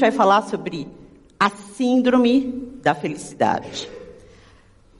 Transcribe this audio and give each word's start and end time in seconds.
Gente 0.00 0.12
vai 0.12 0.16
falar 0.16 0.40
sobre 0.48 0.88
a 1.38 1.50
síndrome 1.50 2.70
da 2.82 2.94
felicidade 2.94 3.86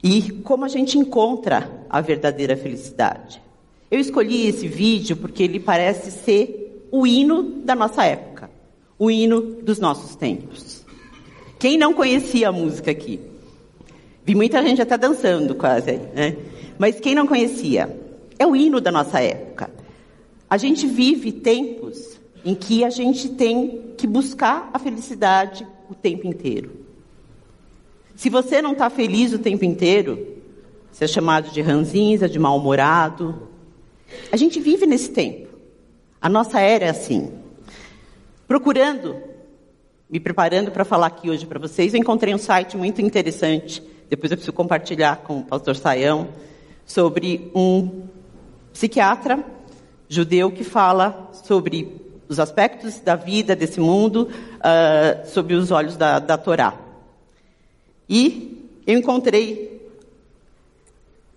e 0.04 0.30
como 0.42 0.66
a 0.66 0.68
gente 0.68 0.98
encontra 0.98 1.86
a 1.88 2.02
verdadeira 2.02 2.54
felicidade. 2.54 3.40
Eu 3.90 3.98
escolhi 3.98 4.46
esse 4.46 4.68
vídeo 4.68 5.16
porque 5.16 5.42
ele 5.42 5.58
parece 5.58 6.10
ser 6.10 6.86
o 6.92 7.06
hino 7.06 7.42
da 7.64 7.74
nossa 7.74 8.04
época, 8.04 8.50
o 8.98 9.10
hino 9.10 9.40
dos 9.40 9.78
nossos 9.78 10.16
tempos. 10.16 10.84
Quem 11.58 11.78
não 11.78 11.94
conhecia 11.94 12.50
a 12.50 12.52
música 12.52 12.90
aqui? 12.90 13.18
Vi 14.22 14.34
muita 14.34 14.62
gente 14.62 14.82
até 14.82 14.98
dançando 14.98 15.54
quase, 15.54 15.92
né? 16.14 16.36
Mas 16.78 17.00
quem 17.00 17.14
não 17.14 17.26
conhecia? 17.26 17.98
É 18.38 18.46
o 18.46 18.54
hino 18.54 18.82
da 18.82 18.92
nossa 18.92 19.18
época. 19.18 19.70
A 20.50 20.58
gente 20.58 20.86
vive 20.86 21.32
tempos 21.32 22.20
em 22.44 22.54
que 22.54 22.84
a 22.84 22.90
gente 22.90 23.30
tem 23.30 23.89
que 24.00 24.06
buscar 24.06 24.70
a 24.72 24.78
felicidade 24.78 25.66
o 25.88 25.94
tempo 25.94 26.26
inteiro. 26.26 26.70
Se 28.16 28.30
você 28.30 28.62
não 28.62 28.72
está 28.72 28.88
feliz 28.88 29.32
o 29.32 29.38
tempo 29.38 29.64
inteiro, 29.64 30.36
você 30.90 31.04
é 31.04 31.08
chamado 31.08 31.50
de 31.50 31.60
ranzinza, 31.60 32.28
de 32.28 32.38
mal-humorado. 32.38 33.48
A 34.32 34.36
gente 34.36 34.58
vive 34.58 34.86
nesse 34.86 35.10
tempo. 35.10 35.48
A 36.20 36.28
nossa 36.28 36.60
era 36.60 36.86
é 36.86 36.88
assim. 36.88 37.32
Procurando, 38.48 39.16
me 40.08 40.18
preparando 40.18 40.70
para 40.70 40.84
falar 40.84 41.06
aqui 41.06 41.30
hoje 41.30 41.46
para 41.46 41.58
vocês, 41.58 41.94
eu 41.94 42.00
encontrei 42.00 42.34
um 42.34 42.38
site 42.38 42.76
muito 42.76 43.00
interessante. 43.00 43.82
Depois 44.08 44.30
eu 44.30 44.36
preciso 44.36 44.52
compartilhar 44.52 45.18
com 45.18 45.40
o 45.40 45.44
pastor 45.44 45.76
Saião 45.76 46.28
sobre 46.84 47.50
um 47.54 48.02
psiquiatra 48.72 49.44
judeu 50.08 50.50
que 50.50 50.64
fala 50.64 51.30
sobre 51.32 52.09
os 52.30 52.38
aspectos 52.38 53.00
da 53.00 53.16
vida 53.16 53.56
desse 53.56 53.80
mundo 53.80 54.28
uh, 54.58 55.28
sob 55.28 55.52
os 55.52 55.72
olhos 55.72 55.96
da, 55.96 56.20
da 56.20 56.38
Torá. 56.38 56.78
E 58.08 58.70
eu 58.86 58.96
encontrei 58.96 59.80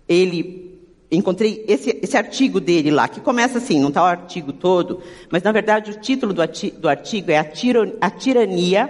ele, 0.08 0.80
encontrei 1.10 1.64
esse, 1.66 1.98
esse 2.00 2.16
artigo 2.16 2.60
dele 2.60 2.92
lá, 2.92 3.08
que 3.08 3.20
começa 3.20 3.58
assim, 3.58 3.80
não 3.80 3.88
está 3.88 4.04
o 4.04 4.06
artigo 4.06 4.52
todo, 4.52 5.02
mas 5.32 5.42
na 5.42 5.50
verdade 5.50 5.90
o 5.90 6.00
título 6.00 6.32
do, 6.32 6.40
ati, 6.40 6.70
do 6.70 6.88
artigo 6.88 7.32
é 7.32 7.38
a, 7.38 7.44
tiro, 7.44 7.96
a 8.00 8.08
Tirania 8.08 8.88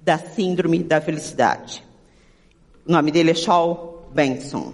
da 0.00 0.16
Síndrome 0.16 0.84
da 0.84 1.00
Felicidade. 1.00 1.82
O 2.86 2.92
nome 2.92 3.10
dele 3.10 3.32
é 3.32 3.34
Shaw 3.34 4.08
Benson. 4.14 4.72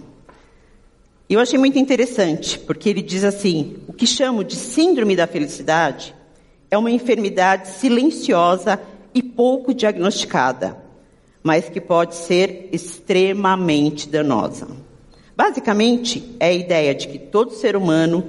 E 1.27 1.33
eu 1.33 1.39
achei 1.39 1.57
muito 1.57 1.79
interessante, 1.79 2.59
porque 2.59 2.89
ele 2.89 3.01
diz 3.01 3.23
assim: 3.23 3.77
o 3.87 3.93
que 3.93 4.05
chamo 4.05 4.43
de 4.43 4.57
síndrome 4.57 5.15
da 5.15 5.25
felicidade 5.25 6.13
é 6.71 6.77
uma 6.77 6.89
enfermidade 6.89 7.67
silenciosa 7.67 8.81
e 9.13 9.21
pouco 9.21 9.73
diagnosticada 9.73 10.81
mas 11.43 11.69
que 11.69 11.81
pode 11.81 12.15
ser 12.15 12.69
extremamente 12.71 14.07
danosa. 14.07 14.67
Basicamente, 15.35 16.35
é 16.39 16.47
a 16.47 16.53
ideia 16.53 16.93
de 16.93 17.07
que 17.07 17.17
todo 17.17 17.53
ser 17.53 17.75
humano 17.75 18.23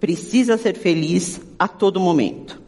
precisa 0.00 0.56
ser 0.56 0.76
feliz 0.76 1.40
a 1.58 1.68
todo 1.68 2.00
momento. 2.00 2.60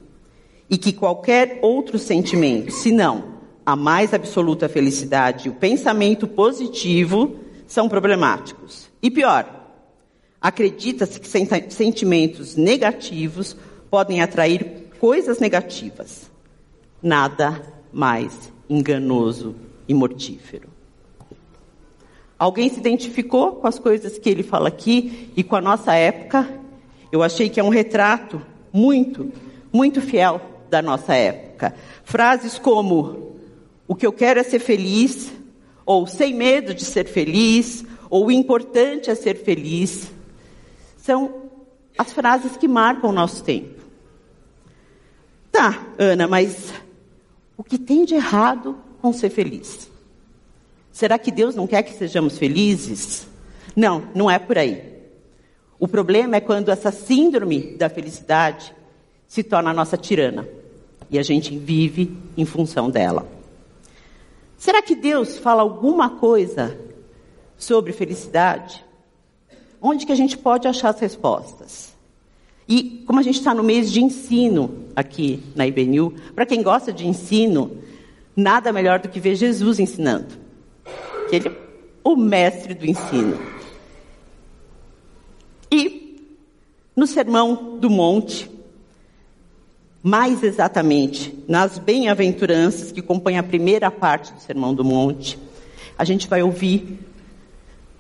E 0.71 0.77
que 0.77 0.93
qualquer 0.93 1.59
outro 1.63 1.99
sentimento, 1.99 2.71
se 2.71 2.93
não 2.93 3.39
a 3.65 3.75
mais 3.75 4.15
absoluta 4.15 4.69
felicidade 4.69 5.49
e 5.49 5.51
o 5.51 5.55
pensamento 5.55 6.27
positivo, 6.27 7.37
são 7.67 7.89
problemáticos. 7.89 8.89
E 9.03 9.11
pior, 9.11 9.47
acredita-se 10.41 11.19
que 11.19 11.29
sentimentos 11.73 12.55
negativos 12.57 13.57
podem 13.91 14.23
atrair 14.23 14.88
coisas 14.99 15.39
negativas. 15.39 16.31
Nada 17.03 17.63
mais 17.93 18.53
enganoso 18.69 19.55
e 19.89 19.95
mortífero. 19.95 20.69
Alguém 22.39 22.69
se 22.71 22.79
identificou 22.79 23.53
com 23.57 23.67
as 23.67 23.79
coisas 23.79 24.19
que 24.19 24.29
ele 24.29 24.43
fala 24.43 24.69
aqui 24.69 25.31
e 25.37 25.43
com 25.43 25.57
a 25.57 25.61
nossa 25.61 25.95
época? 25.95 26.49
Eu 27.11 27.23
achei 27.23 27.49
que 27.49 27.59
é 27.59 27.65
um 27.65 27.69
retrato 27.69 28.41
muito, 28.73 29.33
muito 29.73 30.01
fiel 30.01 30.41
da 30.71 30.81
nossa 30.81 31.15
época. 31.15 31.75
Frases 32.05 32.59
como: 32.59 33.37
o 33.89 33.95
que 33.95 34.07
eu 34.07 34.13
quero 34.13 34.39
é 34.39 34.43
ser 34.43 34.61
feliz, 34.61 35.33
ou 35.85 36.07
sem 36.07 36.35
medo 36.35 36.75
de 36.75 36.85
ser 36.85 37.07
feliz, 37.07 37.85
ou 38.09 38.27
o 38.27 38.31
importante 38.31 39.11
é 39.11 39.15
ser 39.15 39.43
feliz, 39.43 40.13
são 40.97 41.51
as 41.97 42.13
frases 42.13 42.57
que 42.57 42.69
marcam 42.69 43.11
o 43.11 43.13
nosso 43.13 43.43
tempo. 43.43 43.78
Tá, 45.51 45.87
Ana, 45.99 46.29
mas 46.29 46.73
o 47.57 47.65
que 47.65 47.79
tem 47.79 48.05
de 48.05 48.15
errado 48.15 48.79
com 49.01 49.13
ser 49.13 49.31
feliz. 49.31 49.91
Será 50.93 51.19
que 51.19 51.31
Deus 51.31 51.55
não 51.55 51.67
quer 51.67 51.83
que 51.83 51.95
sejamos 51.95 52.39
felizes? 52.39 53.27
Não, 53.75 54.09
não 54.15 54.31
é 54.31 54.39
por 54.39 54.59
aí. 54.59 54.99
O 55.79 55.87
problema 55.87 56.37
é 56.37 56.41
quando 56.41 56.71
essa 56.71 56.91
síndrome 56.91 57.77
da 57.77 57.89
felicidade 57.89 58.75
se 59.27 59.43
torna 59.43 59.71
a 59.71 59.75
nossa 59.75 59.97
tirana 59.97 60.49
e 61.11 61.19
a 61.19 61.23
gente 61.23 61.57
vive 61.57 62.17
em 62.37 62.45
função 62.45 62.91
dela. 62.91 63.29
Será 64.57 64.83
que 64.83 64.97
Deus 64.97 65.39
fala 65.39 65.63
alguma 65.63 66.11
coisa 66.11 66.79
sobre 67.57 67.93
felicidade? 67.93 68.85
Onde 69.81 70.05
que 70.05 70.13
a 70.13 70.17
gente 70.17 70.37
pode 70.37 70.67
achar 70.67 70.89
as 70.89 70.99
respostas? 70.99 71.97
E 72.69 73.03
como 73.07 73.19
a 73.19 73.23
gente 73.23 73.39
está 73.39 73.55
no 73.55 73.63
mês 73.63 73.91
de 73.91 74.03
ensino 74.03 74.85
aqui 74.95 75.43
na 75.57 75.67
IBNU, 75.67 76.13
para 76.35 76.45
quem 76.45 76.63
gosta 76.63 76.93
de 76.93 77.07
ensino, 77.07 77.79
nada 78.37 78.73
melhor 78.73 78.99
do 78.99 79.09
que 79.09 79.19
ver 79.19 79.37
Jesus 79.37 79.79
ensinando. 79.79 80.35
Que 81.31 81.37
ele 81.37 81.49
é 81.49 81.53
o 82.05 82.15
mestre 82.15 82.75
do 82.75 82.85
ensino. 82.85 83.39
E 85.73 86.21
no 86.95 87.07
Sermão 87.07 87.79
do 87.79 87.89
Monte, 87.89 88.51
mais 90.03 90.43
exatamente 90.43 91.35
nas 91.49 91.79
bem-aventuranças 91.79 92.93
que 92.93 93.01
compõem 93.01 93.39
a 93.39 93.43
primeira 93.43 93.91
parte 93.91 94.33
do 94.33 94.41
Sermão 94.41 94.75
do 94.75 94.85
Monte, 94.85 95.39
a 95.97 96.05
gente 96.05 96.29
vai 96.29 96.43
ouvir 96.43 96.99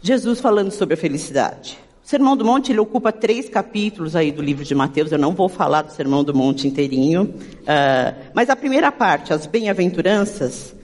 Jesus 0.02 0.40
falando 0.40 0.70
sobre 0.70 0.94
a 0.94 0.96
felicidade. 0.96 1.78
O 2.08 2.10
Sermão 2.10 2.34
do 2.34 2.42
Monte 2.42 2.72
ele 2.72 2.80
ocupa 2.80 3.12
três 3.12 3.50
capítulos 3.50 4.16
aí 4.16 4.32
do 4.32 4.40
livro 4.40 4.64
de 4.64 4.74
Mateus. 4.74 5.12
Eu 5.12 5.18
não 5.18 5.34
vou 5.34 5.46
falar 5.46 5.82
do 5.82 5.92
Sermão 5.92 6.24
do 6.24 6.34
Monte 6.34 6.66
inteirinho, 6.66 7.24
uh, 7.24 8.30
mas 8.32 8.48
a 8.48 8.56
primeira 8.56 8.90
parte, 8.90 9.30
as 9.30 9.44
bem-aventuranças, 9.44 10.74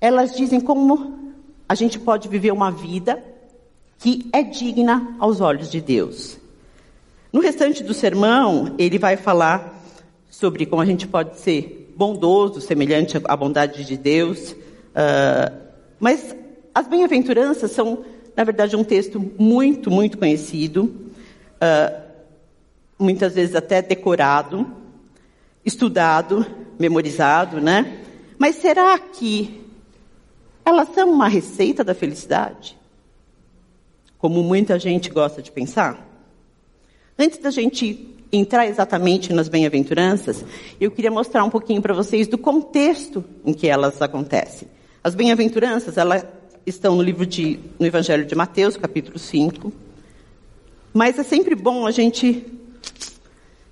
elas 0.00 0.36
dizem 0.36 0.60
como 0.60 1.34
a 1.68 1.74
gente 1.74 1.98
pode 1.98 2.28
viver 2.28 2.52
uma 2.52 2.70
vida 2.70 3.24
que 3.98 4.30
é 4.32 4.44
digna 4.44 5.16
aos 5.18 5.40
olhos 5.40 5.68
de 5.68 5.80
Deus. 5.80 6.38
No 7.32 7.40
restante 7.40 7.82
do 7.82 7.92
sermão, 7.92 8.76
ele 8.78 9.00
vai 9.00 9.16
falar 9.16 9.82
sobre 10.30 10.64
como 10.64 10.80
a 10.80 10.86
gente 10.86 11.08
pode 11.08 11.40
ser 11.40 11.92
bondoso, 11.96 12.60
semelhante 12.60 13.20
à 13.24 13.36
bondade 13.36 13.84
de 13.84 13.96
Deus. 13.96 14.52
Uh, 14.52 15.52
mas 15.98 16.36
as 16.72 16.86
bem-aventuranças 16.86 17.72
são 17.72 18.04
na 18.36 18.44
verdade, 18.44 18.74
é 18.74 18.78
um 18.78 18.84
texto 18.84 19.20
muito, 19.38 19.90
muito 19.90 20.16
conhecido, 20.16 20.84
uh, 20.84 22.02
muitas 22.98 23.34
vezes 23.34 23.54
até 23.54 23.82
decorado, 23.82 24.66
estudado, 25.64 26.46
memorizado, 26.78 27.60
né? 27.60 28.00
Mas 28.38 28.56
será 28.56 28.98
que 28.98 29.60
elas 30.64 30.88
são 30.94 31.10
uma 31.10 31.28
receita 31.28 31.84
da 31.84 31.94
felicidade? 31.94 32.76
Como 34.18 34.42
muita 34.42 34.78
gente 34.78 35.10
gosta 35.10 35.42
de 35.42 35.50
pensar? 35.50 36.08
Antes 37.18 37.38
da 37.38 37.50
gente 37.50 38.08
entrar 38.32 38.66
exatamente 38.66 39.32
nas 39.32 39.48
bem-aventuranças, 39.48 40.44
eu 40.80 40.90
queria 40.90 41.10
mostrar 41.10 41.44
um 41.44 41.50
pouquinho 41.50 41.82
para 41.82 41.92
vocês 41.92 42.26
do 42.26 42.38
contexto 42.38 43.22
em 43.44 43.52
que 43.52 43.68
elas 43.68 44.00
acontecem. 44.00 44.68
As 45.04 45.14
bem-aventuranças, 45.14 45.98
ela 45.98 46.41
estão 46.66 46.94
no 46.94 47.02
livro 47.02 47.26
de, 47.26 47.58
no 47.78 47.86
Evangelho 47.86 48.24
de 48.24 48.34
Mateus, 48.34 48.76
capítulo 48.76 49.18
5. 49.18 49.72
Mas 50.92 51.18
é 51.18 51.22
sempre 51.22 51.54
bom 51.54 51.86
a 51.86 51.90
gente 51.90 52.46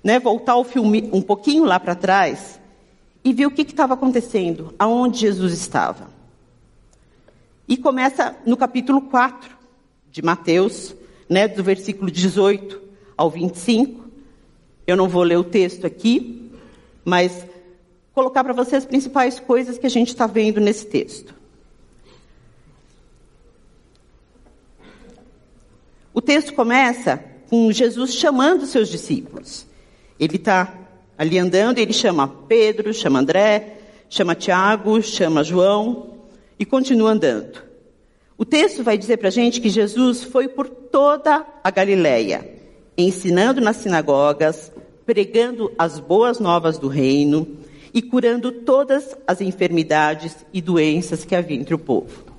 né, 0.03 0.19
voltar 0.19 0.55
o 0.55 0.63
filme 0.63 1.09
um 1.13 1.21
pouquinho 1.21 1.63
lá 1.63 1.79
para 1.79 1.95
trás 1.95 2.59
e 3.23 3.31
ver 3.33 3.45
o 3.45 3.51
que 3.51 3.61
estava 3.61 3.93
acontecendo, 3.93 4.73
aonde 4.77 5.19
Jesus 5.19 5.53
estava. 5.53 6.09
E 7.67 7.77
começa 7.77 8.35
no 8.45 8.57
capítulo 8.57 9.01
4 9.01 9.55
de 10.11 10.21
Mateus, 10.21 10.95
né, 11.29 11.47
do 11.47 11.63
versículo 11.63 12.11
18 12.11 12.81
ao 13.15 13.29
25. 13.29 14.03
Eu 14.85 14.97
não 14.97 15.07
vou 15.07 15.23
ler 15.23 15.37
o 15.37 15.43
texto 15.43 15.85
aqui, 15.85 16.51
mas 17.05 17.45
colocar 18.13 18.43
para 18.43 18.53
vocês 18.53 18.83
as 18.83 18.89
principais 18.89 19.39
coisas 19.39 19.77
que 19.77 19.85
a 19.85 19.89
gente 19.89 20.09
está 20.09 20.27
vendo 20.27 20.59
nesse 20.59 20.87
texto. 20.87 21.40
O 26.13 26.21
texto 26.21 26.53
começa 26.53 27.23
com 27.49 27.71
Jesus 27.71 28.13
chamando 28.13 28.65
seus 28.65 28.89
discípulos. 28.89 29.65
Ele 30.19 30.35
está 30.35 30.81
Ali 31.21 31.37
andando, 31.37 31.77
ele 31.77 31.93
chama 31.93 32.27
Pedro, 32.27 32.91
chama 32.91 33.19
André, 33.19 33.77
chama 34.09 34.33
Tiago, 34.33 34.99
chama 35.03 35.43
João 35.43 36.15
e 36.57 36.65
continua 36.65 37.11
andando. 37.11 37.61
O 38.35 38.43
texto 38.43 38.83
vai 38.83 38.97
dizer 38.97 39.17
para 39.17 39.27
a 39.27 39.31
gente 39.31 39.61
que 39.61 39.69
Jesus 39.69 40.23
foi 40.23 40.47
por 40.47 40.67
toda 40.67 41.45
a 41.63 41.69
Galileia, 41.69 42.59
ensinando 42.97 43.61
nas 43.61 43.75
sinagogas, 43.75 44.71
pregando 45.05 45.71
as 45.77 45.99
boas 45.99 46.39
novas 46.39 46.79
do 46.79 46.87
reino 46.87 47.47
e 47.93 48.01
curando 48.01 48.51
todas 48.51 49.15
as 49.27 49.41
enfermidades 49.41 50.35
e 50.51 50.59
doenças 50.59 51.23
que 51.23 51.35
havia 51.35 51.55
entre 51.55 51.75
o 51.75 51.77
povo. 51.77 52.30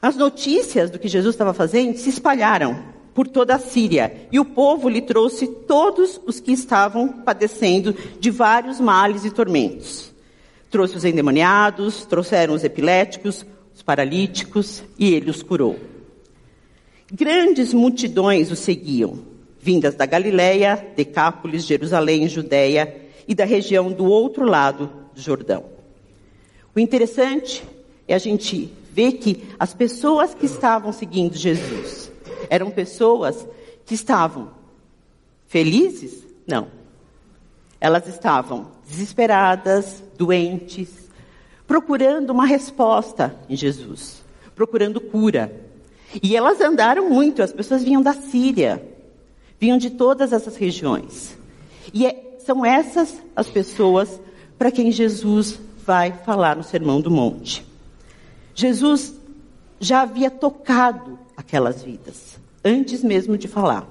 As 0.00 0.16
notícias 0.16 0.90
do 0.90 0.98
que 0.98 1.08
Jesus 1.08 1.34
estava 1.34 1.54
fazendo 1.54 1.96
se 1.96 2.10
espalharam 2.10 2.96
por 3.14 3.26
toda 3.26 3.54
a 3.54 3.58
Síria, 3.58 4.28
e 4.30 4.38
o 4.38 4.44
povo 4.44 4.90
lhe 4.90 5.00
trouxe 5.00 5.46
todos 5.46 6.20
os 6.26 6.38
que 6.38 6.52
estavam 6.52 7.08
padecendo 7.08 7.96
de 8.20 8.30
vários 8.30 8.78
males 8.78 9.24
e 9.24 9.30
tormentos. 9.30 10.12
Trouxe 10.70 10.98
os 10.98 11.04
endemoniados, 11.04 12.04
trouxeram 12.04 12.52
os 12.52 12.62
epiléticos, 12.62 13.46
os 13.74 13.80
paralíticos, 13.80 14.84
e 14.98 15.14
ele 15.14 15.30
os 15.30 15.42
curou. 15.42 15.78
Grandes 17.10 17.72
multidões 17.72 18.50
o 18.50 18.56
seguiam, 18.56 19.20
vindas 19.58 19.94
da 19.94 20.04
Galiléia, 20.04 20.86
Decápolis, 20.94 21.64
Jerusalém, 21.64 22.28
Judéia 22.28 22.94
e 23.26 23.34
da 23.34 23.46
região 23.46 23.90
do 23.90 24.04
outro 24.04 24.44
lado 24.44 24.90
do 25.14 25.20
Jordão. 25.22 25.64
O 26.74 26.78
interessante 26.78 27.64
é 28.06 28.14
a 28.14 28.18
gente 28.18 28.70
ver 28.96 29.12
que 29.18 29.46
as 29.58 29.74
pessoas 29.74 30.32
que 30.32 30.46
estavam 30.46 30.90
seguindo 30.90 31.36
Jesus 31.36 32.10
eram 32.48 32.70
pessoas 32.70 33.46
que 33.84 33.94
estavam 33.94 34.52
felizes? 35.46 36.24
Não. 36.46 36.68
Elas 37.78 38.08
estavam 38.08 38.68
desesperadas, 38.88 40.02
doentes, 40.16 40.88
procurando 41.66 42.30
uma 42.30 42.46
resposta 42.46 43.38
em 43.50 43.54
Jesus, 43.54 44.24
procurando 44.54 44.98
cura. 44.98 45.54
E 46.22 46.34
elas 46.34 46.62
andaram 46.62 47.10
muito, 47.10 47.42
as 47.42 47.52
pessoas 47.52 47.84
vinham 47.84 48.00
da 48.00 48.14
Síria, 48.14 48.82
vinham 49.60 49.76
de 49.76 49.90
todas 49.90 50.32
essas 50.32 50.56
regiões. 50.56 51.36
E 51.92 52.06
é, 52.06 52.38
são 52.38 52.64
essas 52.64 53.22
as 53.34 53.46
pessoas 53.46 54.18
para 54.56 54.70
quem 54.70 54.90
Jesus 54.90 55.60
vai 55.84 56.12
falar 56.12 56.56
no 56.56 56.64
Sermão 56.64 57.02
do 57.02 57.10
Monte. 57.10 57.75
Jesus 58.56 59.14
já 59.78 60.00
havia 60.00 60.30
tocado 60.30 61.18
aquelas 61.36 61.82
vidas, 61.82 62.40
antes 62.64 63.04
mesmo 63.04 63.36
de 63.36 63.46
falar. 63.46 63.86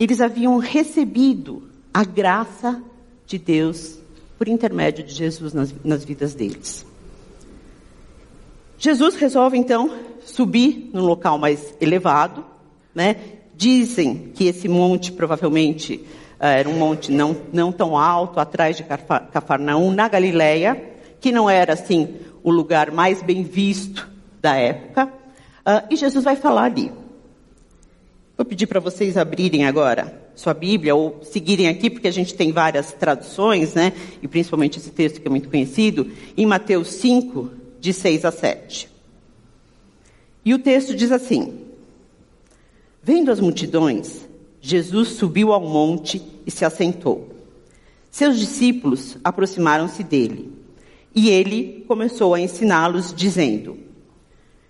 Eles 0.00 0.22
haviam 0.22 0.56
recebido 0.56 1.68
a 1.92 2.02
graça 2.02 2.82
de 3.26 3.38
Deus 3.38 3.98
por 4.38 4.48
intermédio 4.48 5.04
de 5.04 5.12
Jesus 5.12 5.52
nas, 5.52 5.72
nas 5.84 6.02
vidas 6.02 6.34
deles. 6.34 6.86
Jesus 8.78 9.16
resolve 9.16 9.58
então 9.58 9.98
subir 10.24 10.90
num 10.92 11.04
local 11.04 11.36
mais 11.36 11.74
elevado, 11.78 12.44
né? 12.94 13.16
Dizem 13.54 14.32
que 14.34 14.46
esse 14.46 14.66
monte 14.66 15.12
provavelmente 15.12 15.96
uh, 16.40 16.46
era 16.46 16.68
um 16.68 16.78
monte 16.78 17.12
não, 17.12 17.36
não 17.52 17.70
tão 17.70 17.98
alto, 17.98 18.40
atrás 18.40 18.78
de 18.78 18.82
Cafarnaum, 18.82 19.92
na 19.92 20.08
Galileia, 20.08 20.91
que 21.22 21.32
não 21.32 21.48
era 21.48 21.72
assim 21.72 22.16
o 22.42 22.50
lugar 22.50 22.90
mais 22.90 23.22
bem 23.22 23.44
visto 23.44 24.10
da 24.42 24.56
época. 24.56 25.06
Uh, 25.06 25.86
e 25.88 25.96
Jesus 25.96 26.24
vai 26.24 26.34
falar 26.34 26.64
ali. 26.64 26.92
Vou 28.36 28.44
pedir 28.44 28.66
para 28.66 28.80
vocês 28.80 29.16
abrirem 29.16 29.64
agora 29.64 30.20
sua 30.34 30.52
Bíblia 30.52 30.94
ou 30.94 31.20
seguirem 31.22 31.68
aqui, 31.68 31.88
porque 31.88 32.08
a 32.08 32.12
gente 32.12 32.34
tem 32.34 32.50
várias 32.50 32.92
traduções, 32.92 33.74
né? 33.74 33.92
E 34.20 34.26
principalmente 34.26 34.78
esse 34.78 34.90
texto 34.90 35.20
que 35.20 35.28
é 35.28 35.30
muito 35.30 35.48
conhecido, 35.48 36.10
em 36.36 36.44
Mateus 36.44 36.88
5, 36.88 37.50
de 37.78 37.92
6 37.92 38.24
a 38.24 38.32
7. 38.32 38.88
E 40.44 40.52
o 40.52 40.58
texto 40.58 40.94
diz 40.94 41.12
assim: 41.12 41.60
Vendo 43.00 43.30
as 43.30 43.38
multidões, 43.38 44.26
Jesus 44.60 45.10
subiu 45.10 45.52
ao 45.52 45.60
monte 45.60 46.20
e 46.44 46.50
se 46.50 46.64
assentou. 46.64 47.28
Seus 48.10 48.38
discípulos 48.38 49.16
aproximaram-se 49.22 50.02
dele, 50.02 50.61
e 51.14 51.28
ele 51.28 51.84
começou 51.86 52.34
a 52.34 52.40
ensiná-los, 52.40 53.12
dizendo: 53.14 53.78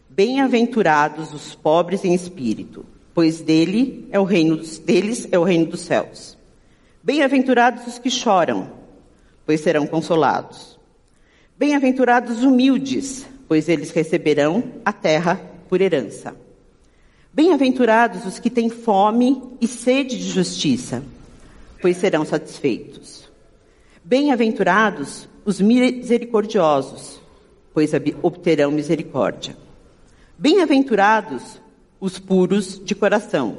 Bem-aventurados 0.09 1.33
os 1.33 1.55
pobres 1.55 2.05
em 2.05 2.15
espírito, 2.15 2.85
pois 3.15 3.41
dele 3.41 4.09
é 4.11 4.19
o 4.19 4.25
reino 4.25 4.57
dos, 4.57 4.79
deles 4.79 5.29
é 5.31 5.39
o 5.39 5.45
reino 5.45 5.67
dos 5.67 5.81
céus. 5.81 6.37
Bem-aventurados 7.03 7.87
os 7.87 7.99
que 7.99 8.11
choram, 8.11 8.73
pois 9.47 9.61
serão 9.61 9.87
consolados. 9.87 10.79
Bem-aventurados 11.59 12.39
os 12.39 12.45
humildes, 12.45 13.27
pois 13.49 13.69
eles 13.69 13.91
receberão 13.91 14.65
a 14.85 14.93
terra 14.93 15.41
por 15.69 15.81
herança. 15.81 16.35
Bem-aventurados 17.33 18.27
os 18.27 18.39
que 18.39 18.51
têm 18.51 18.69
fome 18.69 19.43
e 19.61 19.67
sede 19.67 20.19
de 20.19 20.29
justiça, 20.29 21.03
pois 21.81 21.97
serão 21.97 22.25
satisfeitos. 22.25 23.31
Bem-aventurados 24.05 25.29
os 25.45 25.61
misericordiosos, 25.61 27.21
pois 27.75 27.93
obterão 28.23 28.71
misericórdia. 28.71 29.57
Bem-aventurados 30.39 31.61
os 32.01 32.19
puros 32.19 32.81
de 32.85 32.95
coração, 32.95 33.59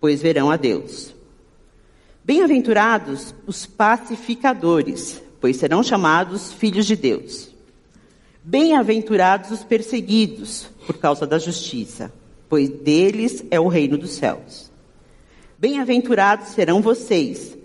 pois 0.00 0.22
verão 0.22 0.50
a 0.50 0.56
Deus. 0.56 1.14
Bem-aventurados 2.24 3.34
os 3.46 3.66
pacificadores, 3.66 5.22
pois 5.40 5.56
serão 5.56 5.82
chamados 5.82 6.52
filhos 6.52 6.86
de 6.86 6.96
Deus. 6.96 7.50
Bem-aventurados 8.44 9.50
os 9.50 9.64
perseguidos 9.64 10.68
por 10.86 10.98
causa 10.98 11.26
da 11.26 11.38
justiça, 11.38 12.12
pois 12.48 12.68
deles 12.68 13.44
é 13.50 13.58
o 13.58 13.68
reino 13.68 13.96
dos 13.96 14.12
céus. 14.12 14.70
Bem-aventurados 15.58 16.48
serão 16.48 16.80
vocês, 16.80 17.56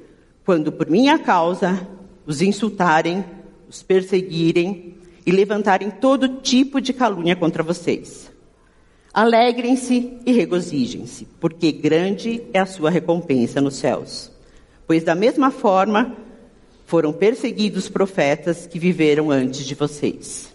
quando 0.46 0.72
por 0.72 0.90
minha 0.90 1.18
causa 1.18 1.88
os 2.28 2.42
insultarem, 2.42 3.24
os 3.70 3.82
perseguirem 3.82 4.96
e 5.26 5.32
levantarem 5.32 5.90
todo 5.90 6.42
tipo 6.42 6.82
de 6.82 6.92
calúnia 6.92 7.36
contra 7.36 7.64
vocês. 7.64 8.30
Alegrem-se 9.14 10.20
e 10.26 10.32
regozijem-se, 10.32 11.26
porque 11.40 11.72
grande 11.72 12.44
é 12.54 12.60
a 12.60 12.66
sua 12.66 12.90
recompensa 12.90 13.62
nos 13.62 13.78
céus. 13.78 14.30
Pois 14.86 15.04
da 15.04 15.16
mesma 15.16 15.50
forma 15.50 16.16
foram 16.86 17.12
perseguidos 17.12 17.90
profetas 17.90 18.68
que 18.68 18.78
viveram 18.78 19.32
antes 19.32 19.66
de 19.66 19.74
vocês. 19.74 20.54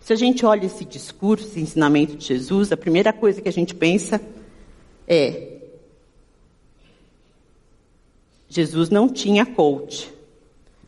Se 0.00 0.12
a 0.12 0.16
gente 0.16 0.44
olha 0.44 0.66
esse 0.66 0.84
discurso, 0.84 1.46
esse 1.46 1.60
ensinamento 1.60 2.16
de 2.16 2.26
Jesus, 2.26 2.72
a 2.72 2.76
primeira 2.76 3.12
coisa 3.12 3.40
que 3.40 3.48
a 3.48 3.52
gente 3.52 3.74
pensa 3.74 4.20
é: 5.06 5.58
Jesus 8.48 8.90
não 8.90 9.08
tinha 9.08 9.46
coach. 9.46 10.19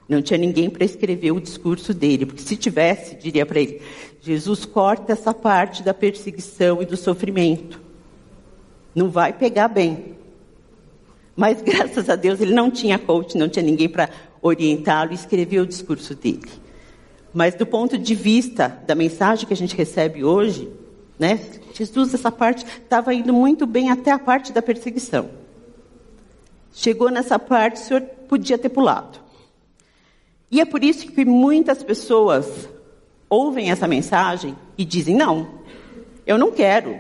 Não 0.09 0.21
tinha 0.21 0.39
ninguém 0.39 0.69
para 0.69 0.85
escrever 0.85 1.33
o 1.33 1.41
discurso 1.41 1.95
dele, 1.95 2.27
porque 2.27 2.43
se 2.43 2.57
tivesse, 2.57 3.15
diria 3.17 3.47
para 3.47 3.61
ele: 3.61 3.81
Jesus 4.21 4.65
corta 4.65 5.13
essa 5.13 5.33
parte 5.33 5.83
da 5.83 5.95
perseguição 5.95 6.83
e 6.83 6.87
do 6.87 6.97
sofrimento. 6.97 7.81
Não 8.95 9.09
vai 9.09 9.33
pegar 9.33 9.69
bem. 9.69 10.17
Mas 11.35 11.61
graças 11.63 12.09
a 12.09 12.17
Deus 12.17 12.41
ele 12.41 12.55
não 12.55 12.71
tinha 12.71 12.99
coach, 12.99 13.37
não 13.37 13.49
tinha 13.49 13.65
ninguém 13.65 13.89
para 13.89 14.11
orientá-lo 14.41 15.13
e 15.13 15.15
escrever 15.15 15.61
o 15.61 15.67
discurso 15.67 16.15
dele. 16.15 16.51
Mas 17.33 17.55
do 17.55 17.65
ponto 17.65 17.97
de 17.97 18.15
vista 18.15 18.69
da 18.87 18.95
mensagem 18.95 19.47
que 19.47 19.55
a 19.55 19.57
gente 19.57 19.75
recebe 19.75 20.23
hoje, 20.23 20.69
né, 21.19 21.41
Jesus, 21.73 22.13
essa 22.13 22.31
parte 22.31 22.65
estava 22.65 23.15
indo 23.15 23.33
muito 23.33 23.67
bem 23.67 23.91
até 23.91 24.11
a 24.11 24.19
parte 24.19 24.53
da 24.53 24.61
perseguição. 24.61 25.31
Chegou 26.75 27.11
nessa 27.11 27.39
parte, 27.39 27.81
o 27.81 27.85
senhor 27.85 28.03
podia 28.29 28.59
ter 28.59 28.69
pulado. 28.69 29.22
E 30.53 30.61
é 30.61 30.67
por 30.67 30.85
isso 30.85 31.11
que 31.11 31.25
muitas 31.25 31.83
pessoas 31.83 32.69
ouvem 33.29 33.71
essa 33.71 33.89
mensagem 33.89 34.55
e 34.77 34.85
dizem: 34.85 35.17
não, 35.17 35.49
eu 36.27 36.37
não 36.37 36.53
quero. 36.53 36.95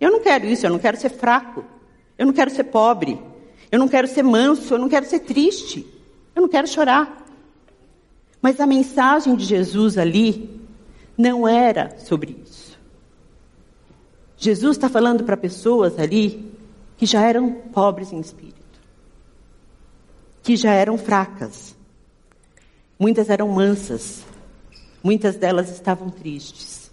Eu 0.00 0.12
não 0.12 0.20
quero 0.20 0.46
isso, 0.46 0.64
eu 0.64 0.70
não 0.70 0.78
quero 0.78 0.96
ser 0.96 1.10
fraco. 1.10 1.64
Eu 2.16 2.24
não 2.24 2.32
quero 2.32 2.50
ser 2.50 2.64
pobre. 2.64 3.20
Eu 3.70 3.80
não 3.80 3.88
quero 3.88 4.06
ser 4.06 4.22
manso, 4.22 4.74
eu 4.74 4.78
não 4.78 4.88
quero 4.88 5.04
ser 5.06 5.20
triste. 5.20 5.84
Eu 6.36 6.42
não 6.42 6.48
quero 6.48 6.68
chorar. 6.68 7.26
Mas 8.40 8.60
a 8.60 8.66
mensagem 8.66 9.34
de 9.34 9.44
Jesus 9.44 9.98
ali 9.98 10.60
não 11.18 11.48
era 11.48 11.96
sobre 11.98 12.36
isso. 12.44 12.78
Jesus 14.36 14.76
está 14.76 14.88
falando 14.88 15.24
para 15.24 15.36
pessoas 15.36 15.98
ali 15.98 16.52
que 16.96 17.06
já 17.06 17.22
eram 17.22 17.50
pobres 17.72 18.12
em 18.12 18.20
espírito, 18.20 18.80
que 20.42 20.56
já 20.56 20.72
eram 20.72 20.98
fracas, 20.98 21.76
Muitas 22.98 23.30
eram 23.30 23.48
mansas, 23.48 24.22
muitas 25.02 25.36
delas 25.36 25.70
estavam 25.70 26.10
tristes. 26.10 26.90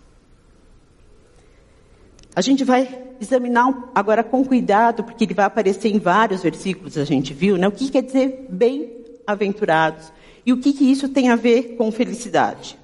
A 2.35 2.41
gente 2.41 2.63
vai 2.63 3.03
examinar 3.19 3.91
agora 3.93 4.23
com 4.23 4.45
cuidado, 4.45 5.03
porque 5.03 5.25
ele 5.25 5.33
vai 5.33 5.45
aparecer 5.45 5.89
em 5.89 5.99
vários 5.99 6.41
versículos, 6.41 6.97
a 6.97 7.03
gente 7.03 7.33
viu, 7.33 7.57
né? 7.57 7.67
O 7.67 7.71
que 7.71 7.89
quer 7.89 8.03
dizer 8.03 8.47
bem-aventurados 8.49 10.11
e 10.45 10.53
o 10.53 10.59
que, 10.59 10.73
que 10.73 10.89
isso 10.89 11.09
tem 11.09 11.29
a 11.29 11.35
ver 11.35 11.75
com 11.75 11.91
felicidade. 11.91 12.77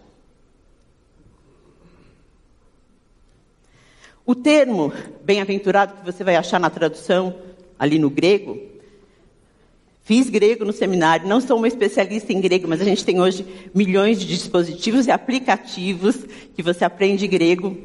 O 4.25 4.33
termo 4.33 4.91
bem-aventurado 5.23 5.93
que 5.93 6.05
você 6.05 6.23
vai 6.23 6.35
achar 6.35 6.59
na 6.59 6.69
tradução 6.69 7.35
ali 7.77 7.99
no 7.99 8.09
grego, 8.09 8.59
fiz 10.05 10.29
grego 10.29 10.63
no 10.63 10.71
seminário, 10.71 11.27
não 11.27 11.41
sou 11.41 11.57
uma 11.57 11.67
especialista 11.67 12.31
em 12.31 12.39
grego, 12.39 12.67
mas 12.67 12.79
a 12.79 12.85
gente 12.85 13.03
tem 13.03 13.19
hoje 13.19 13.43
milhões 13.73 14.19
de 14.19 14.27
dispositivos 14.27 15.07
e 15.07 15.11
aplicativos 15.11 16.15
que 16.55 16.61
você 16.61 16.85
aprende 16.85 17.27
grego 17.27 17.75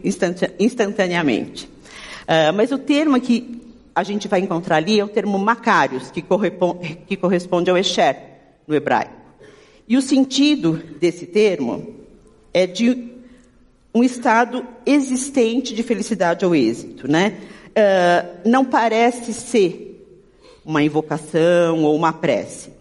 instantaneamente. 0.58 1.64
Uh, 1.64 2.52
mas 2.54 2.70
o 2.70 2.78
termo 2.78 3.18
que 3.18 3.58
a 3.94 4.02
gente 4.02 4.28
vai 4.28 4.40
encontrar 4.40 4.76
ali 4.76 5.00
é 5.00 5.04
o 5.04 5.08
termo 5.08 5.38
Macários, 5.38 6.10
que 6.10 6.20
corresponde, 6.20 6.98
que 7.06 7.16
corresponde 7.16 7.70
ao 7.70 7.78
Esher 7.78 8.16
no 8.68 8.74
hebraico. 8.74 9.14
E 9.88 9.96
o 9.96 10.02
sentido 10.02 10.80
desse 11.00 11.24
termo 11.24 11.96
é 12.52 12.66
de 12.66 13.12
um 13.94 14.04
estado 14.04 14.64
existente 14.84 15.74
de 15.74 15.82
felicidade 15.82 16.44
ou 16.44 16.54
êxito, 16.54 17.10
né? 17.10 17.38
Uh, 17.70 18.48
não 18.48 18.62
parece 18.62 19.32
ser 19.32 19.89
uma 20.64 20.82
invocação 20.82 21.84
ou 21.84 21.96
uma 21.96 22.12
prece. 22.12 22.72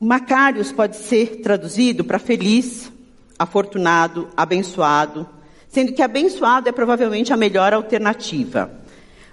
Macários 0.00 0.72
pode 0.72 0.96
ser 0.96 1.40
traduzido 1.40 2.04
para 2.04 2.18
feliz, 2.18 2.90
afortunado, 3.38 4.28
abençoado, 4.36 5.28
sendo 5.68 5.92
que 5.92 6.02
abençoado 6.02 6.68
é 6.68 6.72
provavelmente 6.72 7.32
a 7.32 7.36
melhor 7.36 7.72
alternativa. 7.72 8.70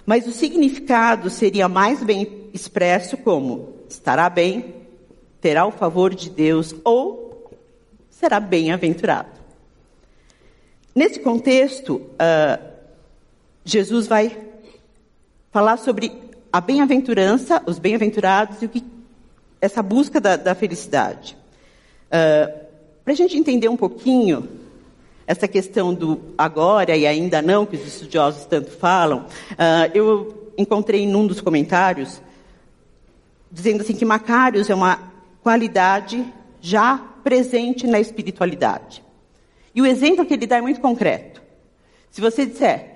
Mas 0.04 0.26
o 0.26 0.32
significado 0.32 1.30
seria 1.30 1.68
mais 1.68 2.02
bem 2.02 2.48
expresso 2.52 3.16
como 3.16 3.74
estará 3.88 4.28
bem, 4.28 4.74
terá 5.40 5.66
o 5.66 5.70
favor 5.70 6.14
de 6.14 6.30
Deus 6.30 6.74
ou 6.84 7.50
será 8.10 8.40
bem-aventurado. 8.40 9.28
Nesse 10.94 11.20
contexto, 11.20 11.96
uh, 11.96 12.72
Jesus 13.64 14.06
vai 14.06 14.36
falar 15.50 15.76
sobre 15.76 16.12
a 16.52 16.60
bem-aventurança, 16.60 17.62
os 17.66 17.78
bem-aventurados 17.78 18.60
e 18.62 18.68
que, 18.68 18.84
essa 19.60 19.82
busca 19.82 20.20
da, 20.20 20.36
da 20.36 20.54
felicidade. 20.54 21.36
Uh, 22.08 22.52
Para 23.02 23.14
a 23.14 23.16
gente 23.16 23.38
entender 23.38 23.68
um 23.68 23.76
pouquinho 23.76 24.48
essa 25.26 25.48
questão 25.48 25.94
do 25.94 26.20
agora 26.36 26.94
e 26.96 27.06
ainda 27.06 27.40
não, 27.40 27.64
que 27.64 27.76
os 27.76 27.86
estudiosos 27.86 28.44
tanto 28.44 28.70
falam, 28.70 29.20
uh, 29.52 29.90
eu 29.94 30.52
encontrei 30.58 31.06
num 31.06 31.26
dos 31.26 31.40
comentários 31.40 32.20
dizendo 33.50 33.82
assim 33.82 33.94
que 33.94 34.04
Macários 34.04 34.68
é 34.68 34.74
uma 34.74 35.12
qualidade 35.42 36.24
já 36.60 36.98
presente 37.22 37.86
na 37.86 38.00
espiritualidade. 38.00 39.02
E 39.74 39.80
o 39.80 39.86
exemplo 39.86 40.24
que 40.26 40.34
ele 40.34 40.46
dá 40.46 40.56
é 40.56 40.60
muito 40.60 40.80
concreto. 40.80 41.40
Se 42.10 42.20
você 42.20 42.44
disser, 42.44 42.90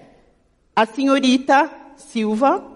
a 0.75 0.85
senhorita 0.85 1.71
Silva 1.97 2.76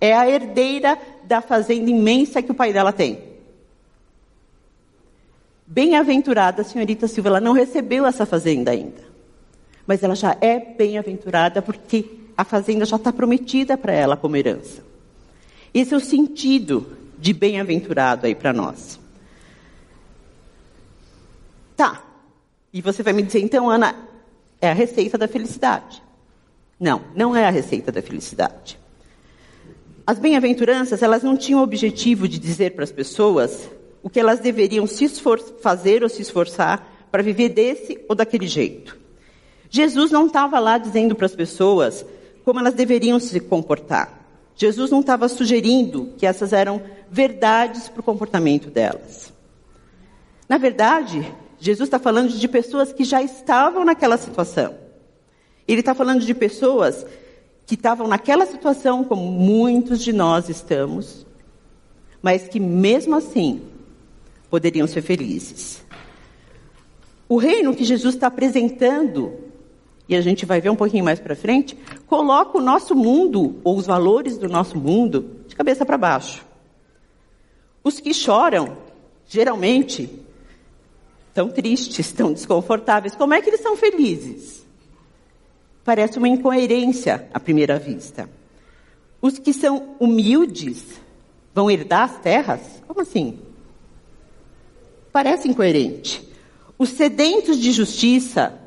é 0.00 0.14
a 0.14 0.28
herdeira 0.28 0.98
da 1.24 1.40
fazenda 1.40 1.90
imensa 1.90 2.42
que 2.42 2.50
o 2.50 2.54
pai 2.54 2.72
dela 2.72 2.92
tem. 2.92 3.30
Bem-aventurada 5.66 6.64
senhorita 6.64 7.06
Silva, 7.06 7.28
ela 7.28 7.40
não 7.40 7.52
recebeu 7.52 8.06
essa 8.06 8.26
fazenda 8.26 8.70
ainda. 8.70 9.02
Mas 9.86 10.02
ela 10.02 10.16
já 10.16 10.36
é 10.40 10.58
bem-aventurada 10.58 11.62
porque 11.62 12.18
a 12.36 12.44
fazenda 12.44 12.84
já 12.84 12.96
está 12.96 13.12
prometida 13.12 13.76
para 13.76 13.92
ela 13.92 14.16
como 14.16 14.36
herança. 14.36 14.82
Esse 15.72 15.94
é 15.94 15.96
o 15.96 16.00
sentido 16.00 16.96
de 17.18 17.32
bem-aventurado 17.32 18.26
aí 18.26 18.34
para 18.34 18.52
nós. 18.52 18.98
Tá, 21.76 22.02
e 22.72 22.80
você 22.80 23.02
vai 23.02 23.12
me 23.12 23.22
dizer, 23.22 23.40
então, 23.40 23.70
Ana, 23.70 23.94
é 24.60 24.70
a 24.70 24.74
receita 24.74 25.16
da 25.16 25.28
felicidade. 25.28 26.02
Não, 26.78 27.04
não 27.14 27.36
é 27.36 27.46
a 27.46 27.50
receita 27.50 27.92
da 27.92 28.02
felicidade. 28.02 28.79
As 30.10 30.18
bem-aventuranças, 30.18 31.04
elas 31.04 31.22
não 31.22 31.36
tinham 31.36 31.60
o 31.60 31.62
objetivo 31.62 32.26
de 32.26 32.36
dizer 32.36 32.72
para 32.74 32.82
as 32.82 32.90
pessoas 32.90 33.70
o 34.02 34.10
que 34.10 34.18
elas 34.18 34.40
deveriam 34.40 34.84
se 34.84 35.08
fazer 35.62 36.02
ou 36.02 36.08
se 36.08 36.20
esforçar 36.20 37.06
para 37.12 37.22
viver 37.22 37.50
desse 37.50 37.96
ou 38.08 38.16
daquele 38.16 38.48
jeito. 38.48 38.98
Jesus 39.70 40.10
não 40.10 40.26
estava 40.26 40.58
lá 40.58 40.78
dizendo 40.78 41.14
para 41.14 41.26
as 41.26 41.36
pessoas 41.36 42.04
como 42.44 42.58
elas 42.58 42.74
deveriam 42.74 43.20
se 43.20 43.38
comportar. 43.38 44.26
Jesus 44.56 44.90
não 44.90 44.98
estava 44.98 45.28
sugerindo 45.28 46.12
que 46.18 46.26
essas 46.26 46.52
eram 46.52 46.82
verdades 47.08 47.88
para 47.88 48.00
o 48.00 48.02
comportamento 48.02 48.68
delas. 48.68 49.32
Na 50.48 50.58
verdade, 50.58 51.32
Jesus 51.60 51.86
está 51.86 52.00
falando 52.00 52.30
de 52.30 52.48
pessoas 52.48 52.92
que 52.92 53.04
já 53.04 53.22
estavam 53.22 53.84
naquela 53.84 54.16
situação. 54.16 54.74
Ele 55.68 55.78
está 55.78 55.94
falando 55.94 56.24
de 56.24 56.34
pessoas 56.34 57.06
que 57.70 57.76
estavam 57.76 58.08
naquela 58.08 58.44
situação, 58.46 59.04
como 59.04 59.30
muitos 59.30 60.02
de 60.02 60.12
nós 60.12 60.48
estamos, 60.48 61.24
mas 62.20 62.48
que 62.48 62.58
mesmo 62.58 63.14
assim 63.14 63.62
poderiam 64.50 64.88
ser 64.88 65.02
felizes. 65.02 65.80
O 67.28 67.36
reino 67.36 67.72
que 67.72 67.84
Jesus 67.84 68.16
está 68.16 68.26
apresentando, 68.26 69.38
e 70.08 70.16
a 70.16 70.20
gente 70.20 70.44
vai 70.44 70.60
ver 70.60 70.70
um 70.70 70.74
pouquinho 70.74 71.04
mais 71.04 71.20
para 71.20 71.36
frente, 71.36 71.78
coloca 72.08 72.58
o 72.58 72.60
nosso 72.60 72.92
mundo, 72.96 73.60
ou 73.62 73.76
os 73.76 73.86
valores 73.86 74.36
do 74.36 74.48
nosso 74.48 74.76
mundo, 74.76 75.36
de 75.46 75.54
cabeça 75.54 75.86
para 75.86 75.96
baixo. 75.96 76.44
Os 77.84 78.00
que 78.00 78.12
choram, 78.12 78.78
geralmente, 79.28 80.10
tão 81.32 81.48
tristes, 81.48 82.10
tão 82.10 82.32
desconfortáveis. 82.32 83.14
Como 83.14 83.32
é 83.32 83.40
que 83.40 83.48
eles 83.48 83.60
são 83.60 83.76
felizes? 83.76 84.59
Parece 85.84 86.18
uma 86.18 86.28
incoerência 86.28 87.28
à 87.32 87.40
primeira 87.40 87.78
vista. 87.78 88.28
Os 89.20 89.38
que 89.38 89.52
são 89.52 89.96
humildes 89.98 91.00
vão 91.54 91.70
herdar 91.70 92.02
as 92.02 92.18
terras? 92.18 92.60
Como 92.86 93.00
assim? 93.00 93.38
Parece 95.12 95.48
incoerente. 95.48 96.26
Os 96.78 96.90
sedentos 96.90 97.58
de 97.58 97.72
justiça, 97.72 98.58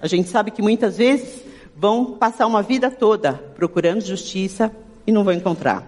a 0.00 0.06
gente 0.06 0.28
sabe 0.28 0.50
que 0.50 0.60
muitas 0.60 0.98
vezes 0.98 1.42
vão 1.74 2.12
passar 2.12 2.46
uma 2.46 2.62
vida 2.62 2.90
toda 2.90 3.32
procurando 3.32 4.00
justiça 4.00 4.74
e 5.06 5.12
não 5.12 5.24
vão 5.24 5.32
encontrar. 5.32 5.86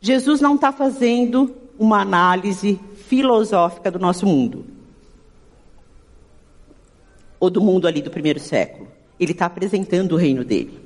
Jesus 0.00 0.40
não 0.40 0.56
está 0.56 0.70
fazendo 0.70 1.54
uma 1.78 2.00
análise 2.00 2.78
filosófica 3.06 3.90
do 3.90 3.98
nosso 3.98 4.26
mundo. 4.26 4.64
Ou 7.42 7.50
do 7.50 7.60
mundo 7.60 7.88
ali 7.88 8.00
do 8.00 8.08
primeiro 8.08 8.38
século. 8.38 8.86
Ele 9.18 9.32
está 9.32 9.46
apresentando 9.46 10.12
o 10.12 10.16
reino 10.16 10.44
dele. 10.44 10.78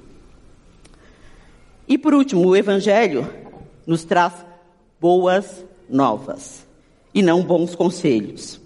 E 1.87 1.99
por 1.99 2.15
último, 2.15 2.49
o 2.49 2.57
Evangelho 2.57 3.29
nos 3.87 4.05
traz 4.05 4.33
boas 4.99 5.63
novas 5.87 6.67
e 7.13 7.21
não 7.21 7.43
bons 7.43 7.75
conselhos. 7.75 8.59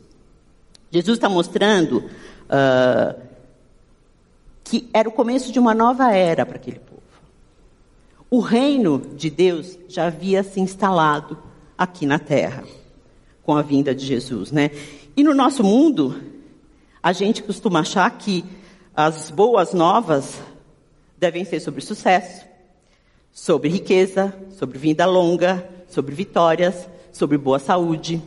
Jesus 0.89 1.19
está 1.19 1.29
mostrando 1.29 2.09
uh, 2.47 3.21
que 4.63 4.89
era 4.95 5.09
o 5.09 5.13
começo 5.13 5.51
de 5.51 5.59
uma 5.59 5.75
nova 5.75 6.15
era 6.15 6.47
para 6.47 6.59
aquele 6.59 6.79
povo. 6.79 7.03
O 8.31 8.39
reino 8.39 9.01
de 9.17 9.31
Deus 9.31 9.77
já 9.89 10.07
havia 10.07 10.45
se 10.45 10.61
instalado 10.61 11.37
aqui 11.77 12.07
na 12.07 12.21
terra 12.21 12.63
com 13.43 13.57
a 13.57 13.63
vinda 13.63 13.93
de 13.93 14.07
Jesus, 14.07 14.53
né? 14.53 14.71
E 15.17 15.25
no 15.25 15.35
nosso 15.35 15.65
mundo, 15.65 16.15
a 17.02 17.12
gente 17.12 17.42
costuma 17.42 17.80
achar 17.80 18.11
que 18.19 18.45
as 18.95 19.30
boas 19.30 19.73
novas 19.73 20.40
devem 21.16 21.45
ser 21.45 21.61
sobre 21.61 21.80
sucesso, 21.80 22.45
sobre 23.33 23.69
riqueza, 23.69 24.35
sobre 24.59 24.78
vinda 24.78 25.07
longa, 25.07 25.69
sobre 25.88 26.14
vitórias, 26.14 26.88
sobre 27.12 27.38
boa 27.38 27.59
saúde. 27.59 28.23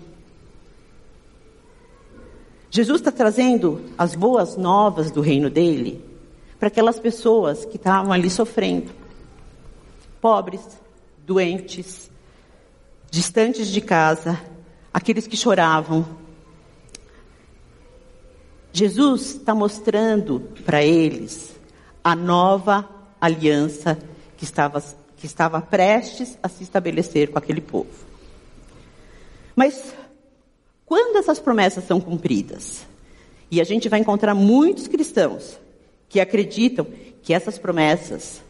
Jesus 2.69 3.01
está 3.01 3.11
trazendo 3.11 3.81
as 3.97 4.15
boas 4.15 4.57
novas 4.57 5.11
do 5.11 5.21
reino 5.21 5.49
dele 5.49 6.03
para 6.57 6.69
aquelas 6.69 6.99
pessoas 6.99 7.65
que 7.65 7.75
estavam 7.75 8.11
ali 8.11 8.29
sofrendo, 8.29 8.91
pobres, 10.19 10.61
doentes, 11.25 12.09
distantes 13.11 13.67
de 13.67 13.81
casa, 13.81 14.41
aqueles 14.91 15.27
que 15.27 15.37
choravam. 15.37 16.22
Jesus 18.73 19.35
está 19.35 19.53
mostrando 19.53 20.39
para 20.65 20.83
eles 20.83 21.53
a 22.03 22.15
nova 22.15 22.89
aliança 23.21 23.99
que 24.35 24.43
estava, 24.43 24.83
que 25.15 25.27
estava 25.27 25.61
prestes 25.61 26.39
a 26.41 26.49
se 26.49 26.63
estabelecer 26.63 27.29
com 27.29 27.37
aquele 27.37 27.61
povo. 27.61 27.91
Mas 29.55 29.93
quando 30.87 31.17
essas 31.17 31.39
promessas 31.39 31.85
são 31.85 32.01
cumpridas? 32.01 32.85
E 33.51 33.61
a 33.61 33.63
gente 33.63 33.87
vai 33.87 33.99
encontrar 33.99 34.33
muitos 34.33 34.87
cristãos 34.87 35.59
que 36.09 36.19
acreditam 36.19 36.87
que 37.21 37.31
essas 37.31 37.59
promessas 37.59 38.41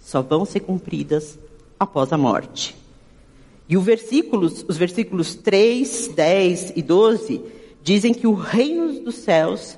só 0.00 0.20
vão 0.20 0.44
ser 0.44 0.60
cumpridas 0.60 1.38
após 1.78 2.12
a 2.12 2.18
morte. 2.18 2.76
E 3.68 3.76
versículos, 3.76 4.64
os 4.68 4.76
versículos 4.76 5.36
3, 5.36 6.08
10 6.08 6.72
e 6.74 6.82
12 6.82 7.61
dizem 7.82 8.14
que 8.14 8.26
o 8.26 8.34
reino 8.34 9.00
dos 9.00 9.16
céus 9.16 9.76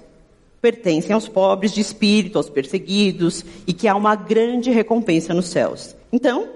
pertencem 0.61 1.12
aos 1.12 1.28
pobres 1.28 1.73
de 1.73 1.80
espírito, 1.80 2.38
aos 2.38 2.49
perseguidos, 2.49 3.44
e 3.66 3.73
que 3.73 3.87
há 3.87 3.94
uma 3.94 4.14
grande 4.14 4.70
recompensa 4.70 5.34
nos 5.34 5.46
céus. 5.46 5.94
Então, 6.11 6.49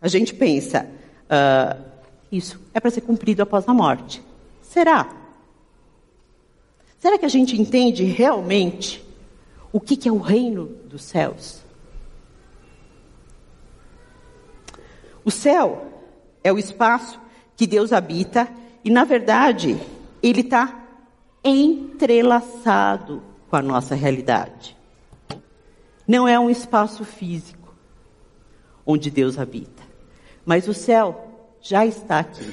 a 0.00 0.08
gente 0.08 0.34
pensa, 0.34 0.88
uh, 1.24 1.82
isso 2.30 2.60
é 2.74 2.80
para 2.80 2.90
ser 2.90 3.02
cumprido 3.02 3.42
após 3.42 3.68
a 3.68 3.74
morte. 3.74 4.22
Será? 4.62 5.14
Será 6.98 7.18
que 7.18 7.24
a 7.24 7.28
gente 7.28 7.60
entende 7.60 8.04
realmente 8.04 9.04
o 9.72 9.78
que, 9.78 9.96
que 9.96 10.08
é 10.08 10.12
o 10.12 10.18
reino 10.18 10.66
dos 10.88 11.02
céus? 11.02 11.60
O 15.24 15.30
céu 15.30 15.86
é 16.42 16.52
o 16.52 16.58
espaço 16.58 17.20
que 17.56 17.66
Deus 17.66 17.92
habita 17.92 18.48
e, 18.84 18.90
na 18.90 19.04
verdade, 19.04 19.76
ele 20.30 20.40
está 20.40 20.84
entrelaçado 21.44 23.22
com 23.48 23.56
a 23.56 23.62
nossa 23.62 23.94
realidade. 23.94 24.76
Não 26.06 26.26
é 26.26 26.38
um 26.38 26.50
espaço 26.50 27.04
físico 27.04 27.74
onde 28.84 29.10
Deus 29.10 29.38
habita, 29.38 29.82
mas 30.44 30.68
o 30.68 30.74
céu 30.74 31.28
já 31.60 31.86
está 31.86 32.18
aqui. 32.20 32.52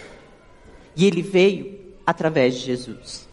E 0.96 1.06
ele 1.06 1.22
veio 1.22 1.80
através 2.06 2.56
de 2.56 2.62
Jesus. 2.62 3.27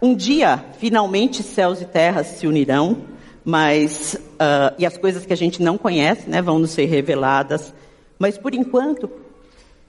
Um 0.00 0.14
dia, 0.14 0.64
finalmente, 0.78 1.42
céus 1.42 1.80
e 1.80 1.84
terras 1.84 2.26
se 2.26 2.46
unirão, 2.46 3.04
mas 3.44 4.14
uh, 4.14 4.74
e 4.78 4.86
as 4.86 4.96
coisas 4.96 5.26
que 5.26 5.32
a 5.32 5.36
gente 5.36 5.62
não 5.62 5.76
conhece, 5.78 6.28
né, 6.28 6.40
vão 6.40 6.58
nos 6.58 6.70
ser 6.70 6.86
reveladas. 6.86 7.74
Mas 8.18 8.36
por 8.38 8.54
enquanto, 8.54 9.10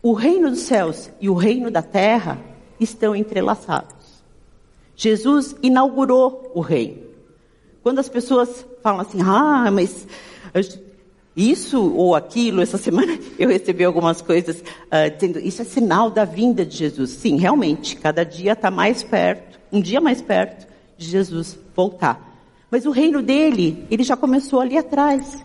o 0.03 0.12
reino 0.12 0.50
dos 0.50 0.60
céus 0.60 1.10
e 1.22 1.29
o 1.29 1.33
reino 1.33 1.72
da 1.72 1.81
terra 1.81 2.38
estão 2.77 3.15
entrelaçados. 3.15 3.95
Jesus 4.95 5.55
inaugurou 5.63 6.51
o 6.53 6.60
reino. 6.60 7.01
Quando 7.81 8.00
as 8.00 8.10
pessoas 8.10 8.65
falam 8.83 9.00
assim, 9.00 9.19
ah, 9.22 9.72
mas 9.72 10.05
isso 11.36 11.93
ou 11.93 12.15
aquilo, 12.15 12.62
essa 12.62 12.77
semana 12.77 13.17
eu 13.39 13.48
recebi 13.48 13.86
algumas 13.86 14.22
coisas 14.22 14.60
uh, 14.60 15.15
dizendo, 15.15 15.39
isso 15.39 15.62
é 15.62 15.65
sinal 15.65 16.12
da 16.12 16.25
vinda 16.25 16.65
de 16.65 16.77
Jesus. 16.77 17.12
Sim, 17.12 17.38
realmente, 17.38 17.95
cada 17.95 18.25
dia 18.25 18.51
está 18.51 18.69
mais 18.69 19.03
perto, 19.03 19.57
um 19.72 19.79
dia 19.81 20.01
mais 20.01 20.22
perto 20.22 20.67
de 20.98 21.07
Jesus 21.07 21.57
voltar. 21.74 22.31
Mas 22.69 22.86
o 22.86 22.91
reino 22.91 23.22
dele, 23.22 23.86
ele 23.89 24.03
já 24.03 24.17
começou 24.17 24.60
ali 24.60 24.77
atrás, 24.77 25.43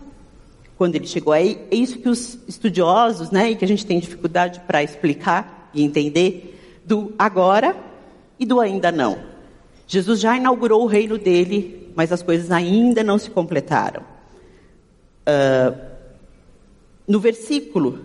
quando 0.79 0.95
ele 0.95 1.05
chegou. 1.05 1.35
É 1.35 1.57
isso 1.69 1.99
que 1.99 2.07
os 2.07 2.39
estudiosos, 2.47 3.31
né, 3.31 3.51
e 3.51 3.55
que 3.57 3.65
a 3.65 3.67
gente 3.67 3.85
tem 3.85 3.99
dificuldade 3.99 4.61
para 4.61 4.81
explicar 4.81 5.69
e 5.73 5.83
entender, 5.83 6.57
do 6.85 7.13
agora 7.19 7.75
e 8.39 8.45
do 8.45 8.61
ainda 8.61 8.89
não. 8.89 9.19
Jesus 9.85 10.21
já 10.21 10.37
inaugurou 10.37 10.81
o 10.81 10.87
reino 10.87 11.17
dele, 11.17 11.91
mas 11.95 12.13
as 12.13 12.23
coisas 12.23 12.49
ainda 12.49 13.03
não 13.03 13.17
se 13.17 13.29
completaram. 13.29 14.03
Uh, 15.27 15.77
no 17.05 17.19
versículo 17.19 17.99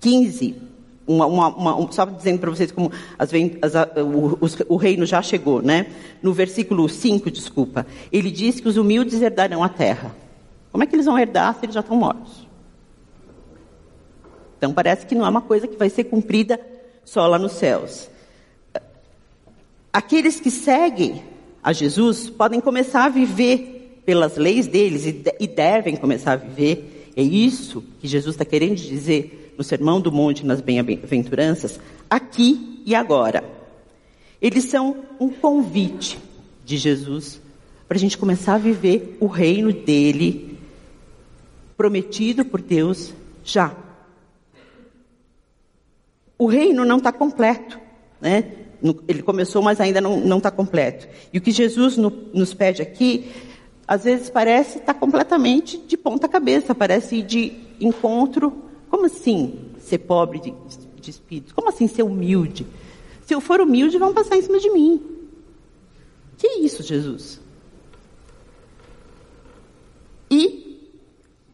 15, 0.00 0.56
uma, 1.06 1.26
uma, 1.26 1.48
uma, 1.48 1.92
só 1.92 2.06
dizendo 2.06 2.38
para 2.38 2.48
vocês 2.48 2.72
como 2.72 2.90
as, 3.18 3.28
as, 3.28 3.74
o, 3.98 4.74
o, 4.74 4.76
reino 4.76 5.04
já 5.04 5.20
chegou, 5.20 5.60
né? 5.60 5.86
No 6.22 6.32
versículo 6.32 6.88
5, 6.88 7.30
desculpa, 7.30 7.86
ele 8.10 8.30
diz 8.30 8.58
que 8.58 8.68
os 8.68 8.78
humildes 8.78 9.20
herdarão 9.20 9.62
a 9.62 9.68
terra. 9.68 10.22
Como 10.72 10.82
é 10.82 10.86
que 10.86 10.96
eles 10.96 11.06
vão 11.06 11.18
herdar 11.18 11.54
se 11.54 11.66
eles 11.66 11.74
já 11.74 11.80
estão 11.80 11.96
mortos? 11.96 12.48
Então 14.56 14.72
parece 14.72 15.06
que 15.06 15.14
não 15.14 15.26
é 15.26 15.28
uma 15.28 15.42
coisa 15.42 15.68
que 15.68 15.76
vai 15.76 15.90
ser 15.90 16.04
cumprida 16.04 16.58
só 17.04 17.26
lá 17.26 17.38
nos 17.38 17.52
céus. 17.52 18.08
Aqueles 19.92 20.40
que 20.40 20.50
seguem 20.50 21.22
a 21.62 21.72
Jesus 21.72 22.30
podem 22.30 22.60
começar 22.60 23.04
a 23.04 23.08
viver 23.08 24.00
pelas 24.06 24.36
leis 24.36 24.66
deles 24.66 25.04
e 25.06 25.46
devem 25.46 25.96
começar 25.96 26.32
a 26.32 26.36
viver. 26.36 27.12
É 27.14 27.22
isso 27.22 27.84
que 28.00 28.08
Jesus 28.08 28.34
está 28.34 28.44
querendo 28.44 28.76
dizer 28.76 29.54
no 29.58 29.62
Sermão 29.62 30.00
do 30.00 30.10
Monte, 30.10 30.46
nas 30.46 30.60
Bem-aventuranças, 30.60 31.78
aqui 32.08 32.82
e 32.86 32.94
agora. 32.94 33.44
Eles 34.40 34.64
são 34.64 34.96
um 35.20 35.28
convite 35.28 36.18
de 36.64 36.76
Jesus 36.78 37.40
para 37.86 37.96
a 37.96 38.00
gente 38.00 38.16
começar 38.16 38.54
a 38.54 38.58
viver 38.58 39.18
o 39.20 39.26
reino 39.26 39.72
dele, 39.72 40.51
prometido 41.76 42.44
por 42.44 42.60
Deus 42.60 43.12
já 43.44 43.76
o 46.42 46.46
reino 46.46 46.84
não 46.84 46.96
está 46.96 47.12
completo, 47.12 47.78
né? 48.20 48.50
Ele 49.06 49.22
começou, 49.22 49.62
mas 49.62 49.80
ainda 49.80 50.00
não 50.00 50.38
está 50.38 50.50
completo. 50.50 51.06
E 51.32 51.38
o 51.38 51.40
que 51.40 51.52
Jesus 51.52 51.96
no, 51.96 52.10
nos 52.34 52.52
pede 52.52 52.82
aqui, 52.82 53.30
às 53.86 54.02
vezes 54.02 54.28
parece 54.28 54.78
estar 54.78 54.92
tá 54.92 54.98
completamente 54.98 55.78
de 55.78 55.96
ponta 55.96 56.26
cabeça, 56.26 56.74
parece 56.74 57.22
de 57.22 57.52
encontro. 57.80 58.52
Como 58.90 59.06
assim 59.06 59.70
ser 59.78 59.98
pobre 59.98 60.40
de, 60.40 60.52
de 61.00 61.10
espírito? 61.10 61.54
Como 61.54 61.68
assim 61.68 61.86
ser 61.86 62.02
humilde? 62.02 62.66
Se 63.24 63.32
eu 63.32 63.40
for 63.40 63.60
humilde, 63.60 63.96
vão 63.96 64.12
passar 64.12 64.36
em 64.36 64.42
cima 64.42 64.58
de 64.58 64.68
mim. 64.70 65.00
Que 66.36 66.58
isso, 66.58 66.82
Jesus? 66.82 67.40
E 70.28 70.61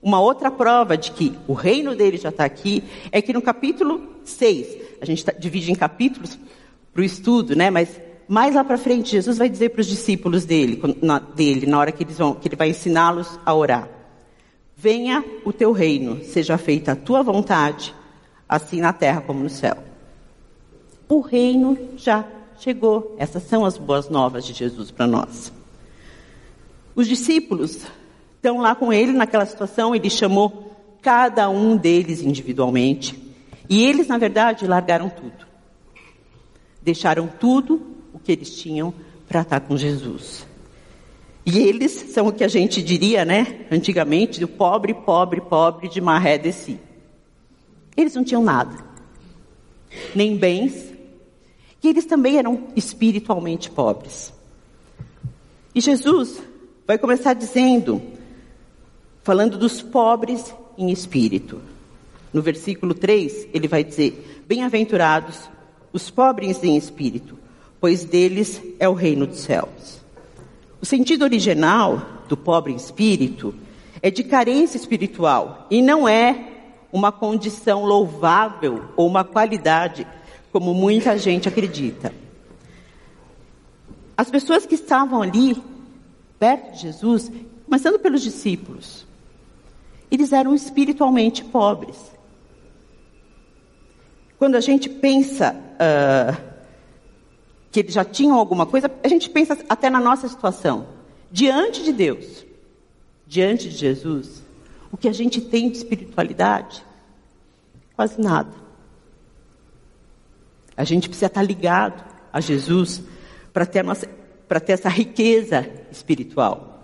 uma 0.02 0.20
outra 0.20 0.50
prova 0.50 0.96
de 0.96 1.10
que 1.10 1.36
o 1.46 1.52
reino 1.52 1.94
dele 1.94 2.16
já 2.16 2.28
está 2.28 2.44
aqui 2.44 2.84
é 3.10 3.20
que 3.20 3.32
no 3.32 3.42
capítulo 3.42 4.00
6, 4.24 4.76
a 5.00 5.04
gente 5.04 5.24
tá, 5.24 5.32
divide 5.32 5.72
em 5.72 5.74
capítulos 5.74 6.38
para 6.92 7.02
o 7.02 7.04
estudo, 7.04 7.56
né? 7.56 7.70
Mas 7.70 8.00
mais 8.28 8.54
lá 8.54 8.62
para 8.62 8.76
frente, 8.78 9.10
Jesus 9.10 9.38
vai 9.38 9.48
dizer 9.48 9.70
para 9.70 9.80
os 9.80 9.86
discípulos 9.86 10.44
dele, 10.44 10.80
na, 11.02 11.18
dele, 11.18 11.66
na 11.66 11.78
hora 11.78 11.90
que, 11.90 12.04
eles 12.04 12.18
vão, 12.18 12.34
que 12.34 12.46
ele 12.46 12.56
vai 12.56 12.70
ensiná-los 12.70 13.40
a 13.44 13.54
orar: 13.54 13.88
Venha 14.76 15.24
o 15.44 15.52
teu 15.52 15.72
reino, 15.72 16.22
seja 16.24 16.56
feita 16.58 16.92
a 16.92 16.96
tua 16.96 17.22
vontade, 17.22 17.94
assim 18.48 18.80
na 18.80 18.92
terra 18.92 19.20
como 19.22 19.42
no 19.42 19.50
céu. 19.50 19.78
O 21.08 21.20
reino 21.20 21.76
já 21.96 22.24
chegou. 22.60 23.16
Essas 23.18 23.42
são 23.44 23.64
as 23.64 23.78
boas 23.78 24.08
novas 24.08 24.44
de 24.44 24.52
Jesus 24.52 24.90
para 24.90 25.06
nós. 25.06 25.50
Os 26.94 27.08
discípulos 27.08 27.86
estão 28.48 28.58
lá 28.58 28.74
com 28.74 28.90
ele 28.90 29.12
naquela 29.12 29.44
situação, 29.44 29.94
ele 29.94 30.08
chamou 30.08 30.72
cada 31.02 31.50
um 31.50 31.76
deles 31.76 32.22
individualmente. 32.22 33.22
E 33.68 33.84
eles, 33.84 34.08
na 34.08 34.16
verdade, 34.16 34.66
largaram 34.66 35.10
tudo. 35.10 35.46
Deixaram 36.80 37.26
tudo 37.26 37.82
o 38.12 38.18
que 38.18 38.32
eles 38.32 38.56
tinham 38.56 38.94
para 39.28 39.42
estar 39.42 39.60
com 39.60 39.76
Jesus. 39.76 40.46
E 41.44 41.58
eles 41.58 41.92
são 41.92 42.28
o 42.28 42.32
que 42.32 42.42
a 42.42 42.48
gente 42.48 42.82
diria, 42.82 43.24
né, 43.24 43.66
antigamente, 43.70 44.40
do 44.40 44.48
pobre, 44.48 44.94
pobre, 44.94 45.40
pobre 45.42 45.88
de 45.88 46.00
maré 46.00 46.38
de 46.38 46.52
si. 46.52 46.80
Eles 47.94 48.14
não 48.14 48.24
tinham 48.24 48.42
nada, 48.42 48.76
nem 50.14 50.36
bens, 50.36 50.94
e 51.82 51.88
eles 51.88 52.06
também 52.06 52.38
eram 52.38 52.68
espiritualmente 52.74 53.70
pobres. 53.70 54.32
E 55.74 55.80
Jesus 55.80 56.40
vai 56.86 56.96
começar 56.96 57.34
dizendo 57.34 58.17
falando 59.28 59.58
dos 59.58 59.82
pobres 59.82 60.54
em 60.78 60.90
espírito. 60.90 61.60
No 62.32 62.40
versículo 62.40 62.94
3, 62.94 63.48
ele 63.52 63.68
vai 63.68 63.84
dizer: 63.84 64.42
Bem-aventurados 64.48 65.50
os 65.92 66.08
pobres 66.08 66.64
em 66.64 66.78
espírito, 66.78 67.38
pois 67.78 68.04
deles 68.04 68.58
é 68.78 68.88
o 68.88 68.94
reino 68.94 69.26
dos 69.26 69.40
céus. 69.40 70.00
O 70.80 70.86
sentido 70.86 71.24
original 71.24 72.00
do 72.26 72.38
pobre 72.38 72.72
em 72.72 72.76
espírito 72.76 73.54
é 74.00 74.10
de 74.10 74.24
carência 74.24 74.78
espiritual 74.78 75.66
e 75.70 75.82
não 75.82 76.08
é 76.08 76.48
uma 76.90 77.12
condição 77.12 77.84
louvável 77.84 78.86
ou 78.96 79.06
uma 79.06 79.24
qualidade, 79.24 80.06
como 80.50 80.72
muita 80.72 81.18
gente 81.18 81.46
acredita. 81.46 82.14
As 84.16 84.30
pessoas 84.30 84.64
que 84.64 84.74
estavam 84.74 85.20
ali, 85.20 85.54
perto 86.38 86.72
de 86.72 86.80
Jesus, 86.80 87.30
começando 87.66 87.98
pelos 87.98 88.22
discípulos, 88.22 89.06
eles 90.10 90.32
eram 90.32 90.54
espiritualmente 90.54 91.44
pobres. 91.44 91.96
Quando 94.38 94.54
a 94.54 94.60
gente 94.60 94.88
pensa 94.88 95.54
uh, 95.54 96.36
que 97.70 97.80
eles 97.80 97.92
já 97.92 98.04
tinham 98.04 98.38
alguma 98.38 98.66
coisa, 98.66 98.90
a 99.02 99.08
gente 99.08 99.28
pensa 99.28 99.58
até 99.68 99.90
na 99.90 100.00
nossa 100.00 100.28
situação. 100.28 100.86
Diante 101.30 101.82
de 101.82 101.92
Deus, 101.92 102.46
diante 103.26 103.68
de 103.68 103.76
Jesus, 103.76 104.42
o 104.90 104.96
que 104.96 105.08
a 105.08 105.12
gente 105.12 105.40
tem 105.40 105.68
de 105.68 105.76
espiritualidade? 105.76 106.84
Quase 107.94 108.20
nada. 108.20 108.52
A 110.76 110.84
gente 110.84 111.08
precisa 111.08 111.26
estar 111.26 111.42
ligado 111.42 112.04
a 112.32 112.40
Jesus 112.40 113.02
para 113.52 113.66
ter 113.66 113.84
ter 114.60 114.72
essa 114.72 114.88
riqueza 114.88 115.68
espiritual. 115.90 116.77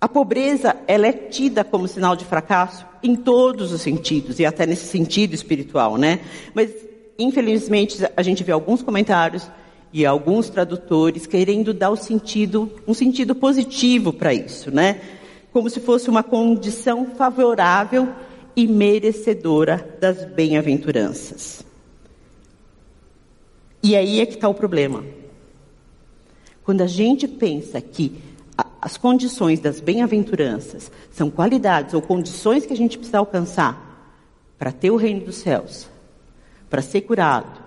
A 0.00 0.08
pobreza, 0.08 0.76
ela 0.86 1.06
é 1.06 1.12
tida 1.12 1.62
como 1.62 1.86
sinal 1.86 2.16
de 2.16 2.24
fracasso 2.24 2.86
em 3.02 3.14
todos 3.14 3.70
os 3.70 3.82
sentidos, 3.82 4.38
e 4.38 4.46
até 4.46 4.66
nesse 4.66 4.86
sentido 4.86 5.34
espiritual, 5.34 5.96
né? 5.98 6.20
Mas, 6.54 6.70
infelizmente, 7.18 7.98
a 8.16 8.22
gente 8.22 8.42
vê 8.42 8.50
alguns 8.52 8.82
comentários 8.82 9.50
e 9.92 10.06
alguns 10.06 10.48
tradutores 10.48 11.26
querendo 11.26 11.74
dar 11.74 11.90
o 11.90 11.96
sentido, 11.96 12.70
um 12.86 12.94
sentido 12.94 13.34
positivo 13.34 14.12
para 14.12 14.32
isso, 14.32 14.70
né? 14.70 15.00
Como 15.52 15.68
se 15.68 15.80
fosse 15.80 16.08
uma 16.08 16.22
condição 16.22 17.06
favorável 17.16 18.08
e 18.56 18.66
merecedora 18.66 19.96
das 20.00 20.24
bem-aventuranças. 20.24 21.64
E 23.82 23.96
aí 23.96 24.20
é 24.20 24.26
que 24.26 24.34
está 24.34 24.48
o 24.48 24.54
problema. 24.54 25.04
Quando 26.62 26.82
a 26.82 26.86
gente 26.86 27.26
pensa 27.26 27.80
que 27.80 28.29
as 28.90 28.96
condições 28.96 29.60
das 29.60 29.80
bem-aventuranças 29.80 30.90
são 31.12 31.30
qualidades 31.30 31.94
ou 31.94 32.02
condições 32.02 32.66
que 32.66 32.72
a 32.72 32.76
gente 32.76 32.98
precisa 32.98 33.18
alcançar 33.18 34.18
para 34.58 34.72
ter 34.72 34.90
o 34.90 34.96
reino 34.96 35.24
dos 35.26 35.36
céus, 35.36 35.88
para 36.68 36.82
ser 36.82 37.02
curado, 37.02 37.62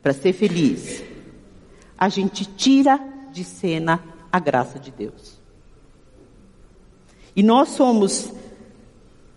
para 0.00 0.12
ser 0.12 0.32
feliz, 0.32 1.02
a 1.98 2.08
gente 2.08 2.44
tira 2.44 3.00
de 3.32 3.42
cena 3.42 4.00
a 4.30 4.38
graça 4.38 4.78
de 4.78 4.92
Deus. 4.92 5.40
E 7.34 7.42
nós 7.42 7.70
somos 7.70 8.32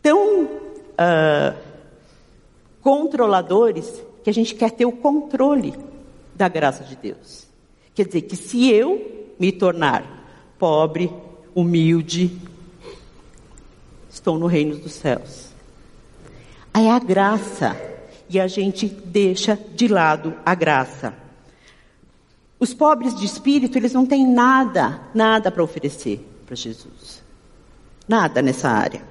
tão 0.04 0.44
uh, 0.44 1.58
controladores 2.80 3.92
que 4.24 4.30
a 4.30 4.34
gente 4.34 4.54
quer 4.54 4.70
ter 4.70 4.86
o 4.86 4.92
controle 4.92 5.74
da 6.36 6.48
graça 6.48 6.84
de 6.84 6.96
Deus. 6.96 7.48
Quer 7.96 8.06
dizer 8.06 8.22
que 8.22 8.36
se 8.36 8.70
eu 8.70 9.34
me 9.40 9.52
tornar 9.52 10.21
pobre, 10.62 11.12
humilde, 11.56 12.40
estou 14.08 14.38
no 14.38 14.46
reino 14.46 14.76
dos 14.76 14.92
céus. 14.92 15.48
Aí 16.72 16.88
a 16.88 17.00
graça, 17.00 17.76
e 18.30 18.40
a 18.40 18.48
gente 18.48 18.86
deixa 18.86 19.58
de 19.74 19.88
lado 19.88 20.36
a 20.46 20.54
graça. 20.54 21.16
Os 22.60 22.76
pobres 22.76 23.18
de 23.18 23.26
espírito, 23.26 23.76
eles 23.76 23.92
não 23.92 24.06
têm 24.06 24.32
nada, 24.32 25.02
nada 25.16 25.50
para 25.50 25.64
oferecer 25.64 26.24
para 26.46 26.56
Jesus. 26.56 27.24
Nada 28.08 28.40
nessa 28.40 28.70
área. 28.70 29.02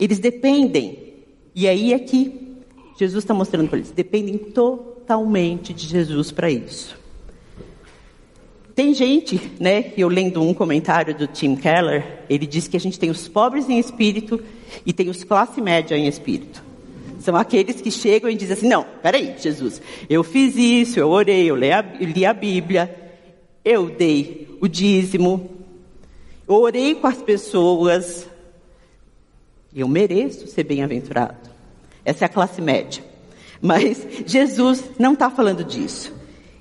Eles 0.00 0.18
dependem, 0.18 1.16
e 1.54 1.68
aí 1.68 1.92
é 1.92 1.98
que 1.98 2.56
Jesus 2.98 3.24
está 3.24 3.34
mostrando 3.34 3.68
para 3.68 3.76
eles, 3.76 3.90
dependem 3.90 4.38
totalmente 4.38 5.74
de 5.74 5.86
Jesus 5.86 6.32
para 6.32 6.50
isso. 6.50 6.97
Tem 8.78 8.94
gente, 8.94 9.40
né, 9.58 9.92
eu 9.96 10.06
lendo 10.06 10.40
um 10.40 10.54
comentário 10.54 11.12
do 11.12 11.26
Tim 11.26 11.56
Keller, 11.56 12.20
ele 12.30 12.46
diz 12.46 12.68
que 12.68 12.76
a 12.76 12.80
gente 12.80 12.96
tem 12.96 13.10
os 13.10 13.26
pobres 13.26 13.68
em 13.68 13.76
espírito 13.76 14.40
e 14.86 14.92
tem 14.92 15.08
os 15.08 15.24
classe 15.24 15.60
média 15.60 15.96
em 15.96 16.06
espírito. 16.06 16.62
São 17.18 17.34
aqueles 17.34 17.80
que 17.80 17.90
chegam 17.90 18.30
e 18.30 18.36
dizem 18.36 18.56
assim: 18.56 18.68
não, 18.68 18.86
peraí, 19.02 19.34
Jesus, 19.36 19.82
eu 20.08 20.22
fiz 20.22 20.54
isso, 20.54 21.00
eu 21.00 21.08
orei, 21.08 21.50
eu 21.50 21.56
li 21.56 21.72
a, 21.72 21.80
li 21.80 22.24
a 22.24 22.32
Bíblia, 22.32 23.12
eu 23.64 23.90
dei 23.90 24.56
o 24.60 24.68
dízimo, 24.68 25.50
eu 26.46 26.54
orei 26.54 26.94
com 26.94 27.08
as 27.08 27.20
pessoas, 27.20 28.28
eu 29.74 29.88
mereço 29.88 30.46
ser 30.46 30.62
bem-aventurado. 30.62 31.50
Essa 32.04 32.24
é 32.24 32.26
a 32.26 32.28
classe 32.28 32.62
média. 32.62 33.02
Mas 33.60 34.06
Jesus 34.24 34.84
não 35.00 35.14
está 35.14 35.28
falando 35.28 35.64
disso. 35.64 36.14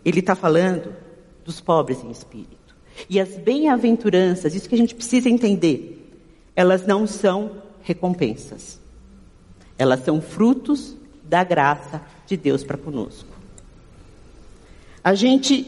Ele 0.03 0.19
está 0.19 0.34
falando 0.34 1.06
dos 1.47 1.62
pobres 1.62 2.03
em 2.03 2.12
espírito. 2.12 2.75
E 3.10 3.19
as 3.19 3.38
bem-aventuranças, 3.38 4.53
isso 4.53 4.67
que 4.67 4.75
a 4.75 4.77
gente 4.77 4.93
precisa 4.93 5.29
entender, 5.29 6.12
elas 6.55 6.86
não 6.86 7.07
são 7.07 7.63
recompensas. 7.81 8.79
Elas 9.77 10.03
são 10.03 10.21
frutos 10.21 10.95
da 11.23 11.43
graça 11.43 12.01
de 12.25 12.36
Deus 12.36 12.63
para 12.63 12.77
conosco. 12.77 13.29
A 15.03 15.15
gente 15.15 15.65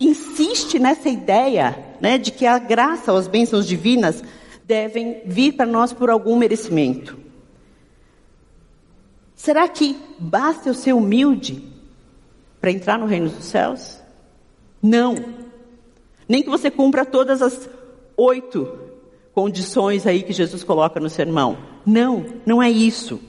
insiste 0.00 0.78
nessa 0.78 1.08
ideia 1.08 1.78
né, 2.00 2.16
de 2.16 2.30
que 2.30 2.46
a 2.46 2.58
graça, 2.58 3.12
as 3.12 3.28
bênçãos 3.28 3.66
divinas, 3.66 4.22
devem 4.64 5.22
vir 5.26 5.52
para 5.52 5.66
nós 5.66 5.92
por 5.92 6.08
algum 6.08 6.36
merecimento. 6.36 7.18
Será 9.34 9.68
que 9.68 9.96
basta 10.18 10.68
eu 10.68 10.74
ser 10.74 10.94
humilde 10.94 11.62
para 12.60 12.70
entrar 12.70 12.98
no 12.98 13.06
reino 13.06 13.28
dos 13.28 13.44
céus? 13.44 13.97
Não. 14.82 15.16
Nem 16.28 16.42
que 16.42 16.50
você 16.50 16.70
cumpra 16.70 17.04
todas 17.04 17.42
as 17.42 17.68
oito 18.16 18.78
condições 19.34 20.06
aí 20.06 20.22
que 20.22 20.32
Jesus 20.32 20.64
coloca 20.64 21.00
no 21.00 21.08
sermão. 21.08 21.58
Não, 21.86 22.26
não 22.44 22.62
é 22.62 22.70
isso. 22.70 23.20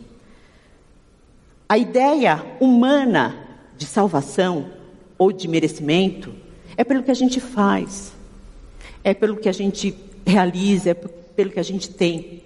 A 1.67 1.77
ideia 1.77 2.43
humana 2.59 3.47
de 3.77 3.85
salvação 3.85 4.71
ou 5.17 5.31
de 5.31 5.47
merecimento 5.47 6.33
é 6.75 6.83
pelo 6.83 7.03
que 7.03 7.11
a 7.11 7.15
gente 7.15 7.39
faz, 7.39 8.11
é 9.03 9.13
pelo 9.13 9.37
que 9.37 9.47
a 9.47 9.51
gente 9.51 9.95
realiza, 10.25 10.89
é 10.89 10.93
pelo 10.93 11.51
que 11.51 11.59
a 11.59 11.63
gente 11.63 11.89
tem. 11.89 12.43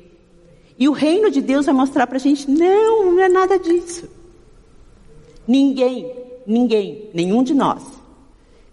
E 0.77 0.89
o 0.89 0.91
reino 0.91 1.31
de 1.31 1.41
Deus 1.41 1.65
vai 1.65 1.73
mostrar 1.73 2.05
para 2.05 2.17
a 2.17 2.19
gente: 2.19 2.49
não, 2.49 3.13
não 3.13 3.19
é 3.21 3.29
nada 3.29 3.57
disso. 3.57 4.09
Ninguém, 5.47 6.11
ninguém, 6.45 7.09
nenhum 7.13 7.43
de 7.43 7.53
nós 7.53 8.02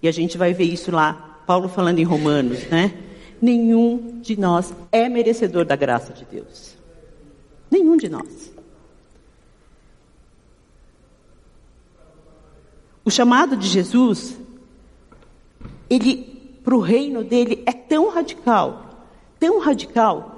e 0.03 0.09
a 0.09 0.13
gente 0.13 0.39
vai 0.39 0.53
ver 0.53 0.65
isso 0.65 0.91
lá, 0.91 1.43
Paulo 1.47 1.69
falando 1.69 1.99
em 1.99 2.05
Romanos, 2.05 2.65
né? 2.69 2.95
Nenhum 3.41 4.21
de 4.21 4.39
nós 4.39 4.73
é 4.93 5.09
merecedor 5.09 5.65
da 5.65 5.77
graça 5.77 6.13
de 6.13 6.25
Deus. 6.25 6.75
Nenhum 7.71 7.97
de 7.97 8.09
nós. 8.09 8.53
O 13.05 13.11
chamado 13.11 13.57
de 13.57 13.67
Jesus, 13.67 14.39
ele, 15.89 16.59
para 16.63 16.75
o 16.75 16.81
reino 16.81 17.25
dele, 17.25 17.63
é 17.67 17.73
tão 17.73 18.11
radical, 18.11 19.07
tão 19.39 19.59
radical. 19.59 20.37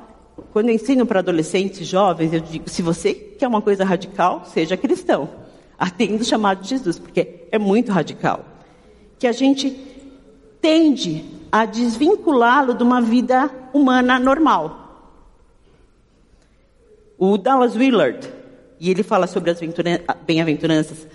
Quando 0.52 0.68
eu 0.68 0.74
ensino 0.74 1.04
para 1.04 1.18
adolescentes 1.18 1.86
jovens, 1.86 2.32
eu 2.32 2.40
digo: 2.40 2.68
se 2.70 2.82
você 2.82 3.14
quer 3.14 3.48
uma 3.48 3.60
coisa 3.60 3.84
radical, 3.84 4.44
seja 4.46 4.76
cristão. 4.76 5.28
Atenda 5.78 6.22
o 6.22 6.24
chamado 6.24 6.62
de 6.62 6.68
Jesus, 6.68 6.98
porque 6.98 7.46
é 7.50 7.58
muito 7.58 7.90
radical 7.90 8.51
que 9.22 9.26
a 9.28 9.30
gente 9.30 9.70
tende 10.60 11.24
a 11.52 11.64
desvinculá-lo 11.64 12.74
de 12.74 12.82
uma 12.82 13.00
vida 13.00 13.48
humana 13.72 14.18
normal. 14.18 15.14
O 17.16 17.38
Dallas 17.38 17.76
Willard, 17.76 18.28
e 18.80 18.90
ele 18.90 19.04
fala 19.04 19.28
sobre 19.28 19.52
as 19.52 19.60
bem-aventuranças 20.26 21.06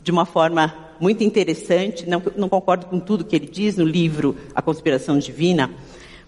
de 0.00 0.12
uma 0.12 0.24
forma 0.24 0.72
muito 1.00 1.24
interessante, 1.24 2.08
não, 2.08 2.22
não 2.36 2.48
concordo 2.48 2.86
com 2.86 3.00
tudo 3.00 3.24
que 3.24 3.34
ele 3.34 3.46
diz 3.46 3.76
no 3.76 3.84
livro 3.84 4.36
A 4.54 4.62
Conspiração 4.62 5.18
Divina, 5.18 5.72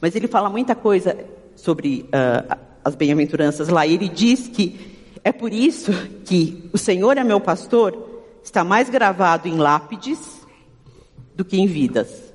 mas 0.01 0.17
ele 0.17 0.27
fala 0.27 0.51
muita 0.51 0.75
coisa 0.75 1.17
sobre 1.55 2.05
uh, 2.09 2.59
as 2.85 2.97
bem-aventuranças 2.97 3.69
lá. 3.69 3.87
E 3.87 3.95
ele 3.95 4.09
diz 4.09 4.49
que 4.49 4.99
é 5.23 5.31
por 5.31 5.53
isso 5.53 5.93
que 6.25 6.69
o 6.73 6.79
Senhor 6.79 7.17
é 7.17 7.23
meu 7.23 7.39
pastor 7.39 8.11
está 8.43 8.65
mais 8.65 8.91
gravado 8.91 9.47
em 9.47 9.57
lápides 9.57 10.42
do 11.35 11.45
que 11.45 11.57
em 11.57 11.67
vidas. 11.67 12.33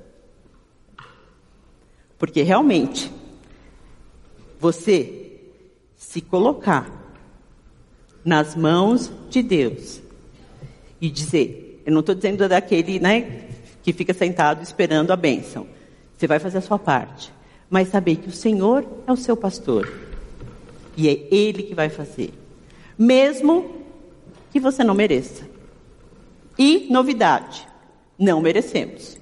Porque 2.18 2.42
realmente, 2.42 3.10
você 4.58 5.40
se 5.96 6.20
colocar 6.20 6.90
nas 8.24 8.56
mãos 8.56 9.10
de 9.30 9.42
Deus 9.42 10.00
e 11.00 11.08
dizer, 11.08 11.82
eu 11.86 11.92
não 11.92 12.00
estou 12.00 12.14
dizendo 12.14 12.48
daquele 12.48 12.98
né, 12.98 13.48
que 13.82 13.92
fica 13.92 14.12
sentado 14.12 14.62
esperando 14.62 15.12
a 15.12 15.16
bênção. 15.16 15.66
Você 16.16 16.26
vai 16.26 16.38
fazer 16.38 16.58
a 16.58 16.62
sua 16.62 16.78
parte. 16.78 17.32
Mas 17.70 17.88
saber 17.88 18.16
que 18.16 18.28
o 18.28 18.32
Senhor 18.32 18.84
é 19.06 19.12
o 19.12 19.16
seu 19.16 19.36
pastor. 19.36 19.90
E 20.96 21.08
é 21.08 21.28
Ele 21.30 21.62
que 21.62 21.74
vai 21.74 21.88
fazer. 21.88 22.32
Mesmo 22.98 23.84
que 24.50 24.58
você 24.58 24.82
não 24.82 24.94
mereça. 24.94 25.46
E 26.58 26.88
novidade 26.90 27.68
não 28.18 28.40
merecemos. 28.40 29.16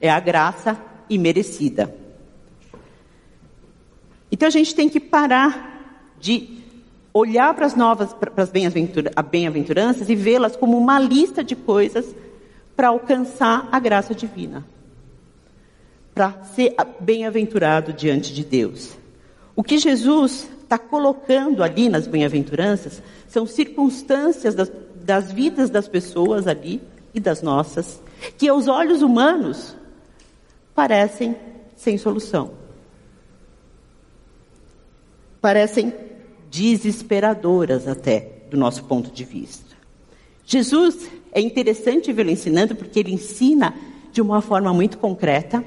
É 0.00 0.08
a 0.08 0.20
graça 0.20 0.80
imerecida. 1.10 1.94
Então 4.30 4.46
a 4.46 4.50
gente 4.50 4.74
tem 4.74 4.88
que 4.88 5.00
parar 5.00 6.14
de 6.18 6.58
olhar 7.12 7.54
para 7.54 7.66
as 7.66 7.74
novas, 7.74 8.12
para 8.12 8.30
as 8.42 8.50
bem-aventuranças 8.50 10.08
e 10.08 10.14
vê-las 10.14 10.54
como 10.54 10.76
uma 10.76 10.98
lista 10.98 11.42
de 11.42 11.56
coisas 11.56 12.14
para 12.76 12.88
alcançar 12.88 13.68
a 13.72 13.80
graça 13.80 14.14
divina. 14.14 14.66
Para 16.14 16.42
ser 16.54 16.74
bem-aventurado 17.00 17.92
diante 17.92 18.34
de 18.34 18.44
Deus. 18.44 18.96
O 19.54 19.62
que 19.62 19.78
Jesus 19.78 20.46
está 20.62 20.78
colocando 20.78 21.62
ali 21.62 21.88
nas 21.88 22.06
bem-aventuranças 22.06 23.02
são 23.28 23.46
circunstâncias 23.46 24.54
das, 24.54 24.70
das 24.96 25.32
vidas 25.32 25.70
das 25.70 25.88
pessoas 25.88 26.46
ali 26.46 26.82
e 27.16 27.20
das 27.20 27.40
nossas, 27.40 28.00
que 28.36 28.46
aos 28.46 28.68
olhos 28.68 29.00
humanos 29.00 29.74
parecem 30.74 31.34
sem 31.74 31.96
solução. 31.96 32.50
Parecem 35.40 35.94
desesperadoras 36.50 37.88
até, 37.88 38.32
do 38.50 38.56
nosso 38.56 38.84
ponto 38.84 39.10
de 39.10 39.24
vista. 39.24 39.74
Jesus 40.44 41.10
é 41.32 41.40
interessante 41.40 42.12
vê-lo 42.12 42.30
ensinando 42.30 42.76
porque 42.76 43.00
ele 43.00 43.12
ensina 43.12 43.74
de 44.12 44.20
uma 44.20 44.42
forma 44.42 44.72
muito 44.74 44.98
concreta 44.98 45.64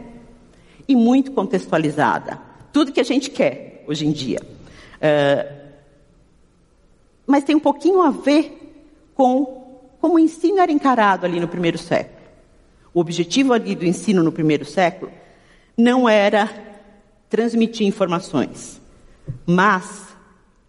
e 0.88 0.95
muito 0.95 1.31
contextualizada. 1.31 2.39
Tudo 2.71 2.91
que 2.91 2.99
a 2.99 3.03
gente 3.03 3.31
quer 3.31 3.83
hoje 3.88 4.05
em 4.05 4.12
dia. 4.12 4.39
Uh, 4.97 5.59
mas 7.25 7.43
tem 7.43 7.55
um 7.55 7.59
pouquinho 7.59 8.01
a 8.01 8.12
ver 8.12 8.55
com 9.15 9.59
como 9.99 10.15
o 10.15 10.19
ensino 10.19 10.59
era 10.59 10.71
encarado 10.71 11.25
ali 11.25 11.39
no 11.39 11.47
primeiro 11.47 11.77
século. 11.77 12.19
O 12.93 12.99
objetivo 12.99 13.53
ali 13.53 13.75
do 13.75 13.85
ensino 13.85 14.23
no 14.23 14.31
primeiro 14.31 14.65
século 14.65 15.12
não 15.77 16.07
era 16.07 16.49
transmitir 17.29 17.85
informações, 17.85 18.81
mas 19.45 20.07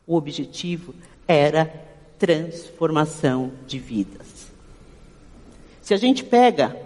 o 0.07 0.15
objetivo 0.15 0.95
era 1.27 1.73
transformação 2.19 3.53
de 3.67 3.79
vidas. 3.79 4.51
Se 5.81 5.95
a 5.95 5.97
gente 5.97 6.23
pega 6.23 6.77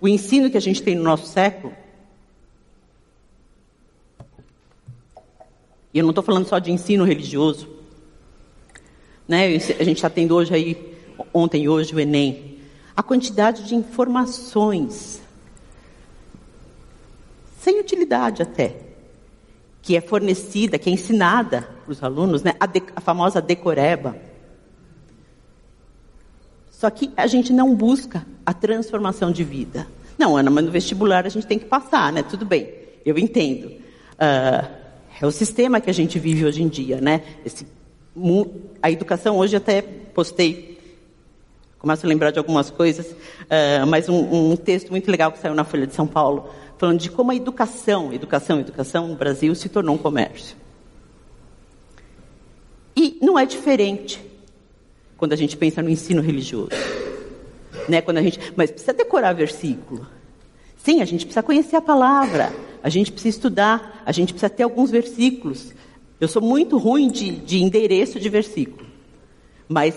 o 0.00 0.06
ensino 0.06 0.50
que 0.50 0.56
a 0.56 0.60
gente 0.60 0.82
tem 0.82 0.94
no 0.94 1.02
nosso 1.02 1.26
século, 1.26 1.72
e 5.94 5.98
eu 5.98 6.02
não 6.02 6.10
estou 6.10 6.22
falando 6.22 6.46
só 6.46 6.58
de 6.58 6.70
ensino 6.70 7.04
religioso, 7.04 7.68
né? 9.26 9.46
A 9.46 9.84
gente 9.84 9.96
está 9.96 10.10
tendo 10.10 10.36
hoje 10.36 10.54
aí, 10.54 10.95
ontem 11.32 11.64
e 11.64 11.68
hoje, 11.68 11.94
o 11.94 12.00
Enem. 12.00 12.58
A 12.96 13.02
quantidade 13.02 13.64
de 13.64 13.74
informações, 13.74 15.20
sem 17.60 17.80
utilidade 17.80 18.42
até, 18.42 18.76
que 19.82 19.96
é 19.96 20.00
fornecida, 20.00 20.78
que 20.78 20.88
é 20.88 20.92
ensinada 20.92 21.68
para 21.84 21.92
os 21.92 22.02
alunos, 22.02 22.42
né? 22.42 22.54
a, 22.58 22.66
de, 22.66 22.82
a 22.94 23.00
famosa 23.00 23.40
decoreba. 23.40 24.16
Só 26.70 26.90
que 26.90 27.10
a 27.16 27.26
gente 27.26 27.52
não 27.52 27.74
busca 27.74 28.26
a 28.44 28.52
transformação 28.52 29.30
de 29.30 29.44
vida. 29.44 29.86
Não, 30.18 30.36
Ana, 30.36 30.50
mas 30.50 30.64
no 30.64 30.70
vestibular 30.70 31.26
a 31.26 31.28
gente 31.28 31.46
tem 31.46 31.58
que 31.58 31.66
passar, 31.66 32.12
né? 32.12 32.22
Tudo 32.22 32.44
bem, 32.44 32.72
eu 33.04 33.18
entendo. 33.18 33.66
Uh, 33.68 34.68
é 35.20 35.26
o 35.26 35.30
sistema 35.30 35.80
que 35.80 35.88
a 35.88 35.92
gente 35.92 36.18
vive 36.18 36.44
hoje 36.44 36.62
em 36.62 36.68
dia, 36.68 37.00
né? 37.00 37.22
Esse 37.44 37.66
a 38.82 38.90
educação 38.90 39.36
hoje 39.36 39.56
até 39.56 39.82
postei, 39.82 40.75
começo 41.86 42.04
a 42.04 42.08
lembrar 42.08 42.32
de 42.32 42.38
algumas 42.40 42.68
coisas, 42.68 43.06
uh, 43.12 43.86
mas 43.86 44.08
um, 44.08 44.50
um, 44.50 44.56
texto 44.56 44.90
muito 44.90 45.08
legal 45.08 45.30
que 45.30 45.38
saiu 45.38 45.54
na 45.54 45.62
Folha 45.62 45.86
de 45.86 45.94
São 45.94 46.04
Paulo, 46.04 46.50
falando 46.76 46.98
de 46.98 47.08
como 47.08 47.30
a 47.30 47.36
educação, 47.36 48.12
educação, 48.12 48.58
educação 48.58 49.06
no 49.06 49.14
Brasil 49.14 49.54
se 49.54 49.68
tornou 49.68 49.94
um 49.94 49.98
comércio. 49.98 50.56
E 52.96 53.16
não 53.22 53.38
é 53.38 53.46
diferente 53.46 54.20
quando 55.16 55.32
a 55.32 55.36
gente 55.36 55.56
pensa 55.56 55.80
no 55.80 55.88
ensino 55.88 56.20
religioso. 56.20 56.70
Né? 57.88 58.00
Quando 58.00 58.18
a 58.18 58.22
gente, 58.22 58.40
mas 58.56 58.72
precisa 58.72 58.92
decorar 58.92 59.32
versículo. 59.32 60.08
Sim, 60.78 61.00
a 61.00 61.04
gente 61.04 61.24
precisa 61.24 61.42
conhecer 61.42 61.76
a 61.76 61.80
palavra, 61.80 62.52
a 62.82 62.88
gente 62.88 63.12
precisa 63.12 63.36
estudar, 63.36 64.02
a 64.04 64.10
gente 64.10 64.32
precisa 64.32 64.50
ter 64.50 64.64
alguns 64.64 64.90
versículos, 64.90 65.72
eu 66.20 66.26
sou 66.26 66.42
muito 66.42 66.78
ruim 66.78 67.08
de, 67.08 67.30
de 67.30 67.62
endereço 67.62 68.18
de 68.18 68.28
versículo, 68.28 68.88
mas 69.68 69.96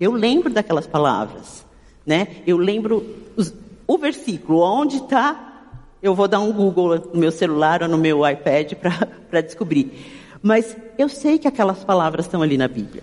eu 0.00 0.12
lembro 0.12 0.52
daquelas 0.52 0.86
palavras, 0.86 1.64
né? 2.04 2.28
Eu 2.46 2.56
lembro 2.56 3.04
os, 3.36 3.54
o 3.86 3.98
versículo, 3.98 4.60
onde 4.60 4.96
está, 4.96 5.52
eu 6.02 6.14
vou 6.14 6.28
dar 6.28 6.40
um 6.40 6.52
Google 6.52 6.98
no 7.12 7.20
meu 7.20 7.30
celular 7.30 7.82
ou 7.82 7.88
no 7.88 7.98
meu 7.98 8.28
iPad 8.28 8.74
para 8.74 9.40
descobrir. 9.42 9.92
Mas 10.42 10.76
eu 10.98 11.08
sei 11.08 11.38
que 11.38 11.48
aquelas 11.48 11.82
palavras 11.84 12.26
estão 12.26 12.42
ali 12.42 12.58
na 12.58 12.68
Bíblia. 12.68 13.02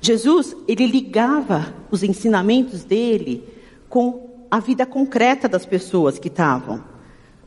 Jesus, 0.00 0.56
ele 0.66 0.86
ligava 0.86 1.74
os 1.90 2.02
ensinamentos 2.02 2.84
dele 2.84 3.44
com 3.88 4.46
a 4.50 4.58
vida 4.58 4.84
concreta 4.84 5.48
das 5.48 5.64
pessoas 5.64 6.18
que 6.18 6.28
estavam 6.28 6.82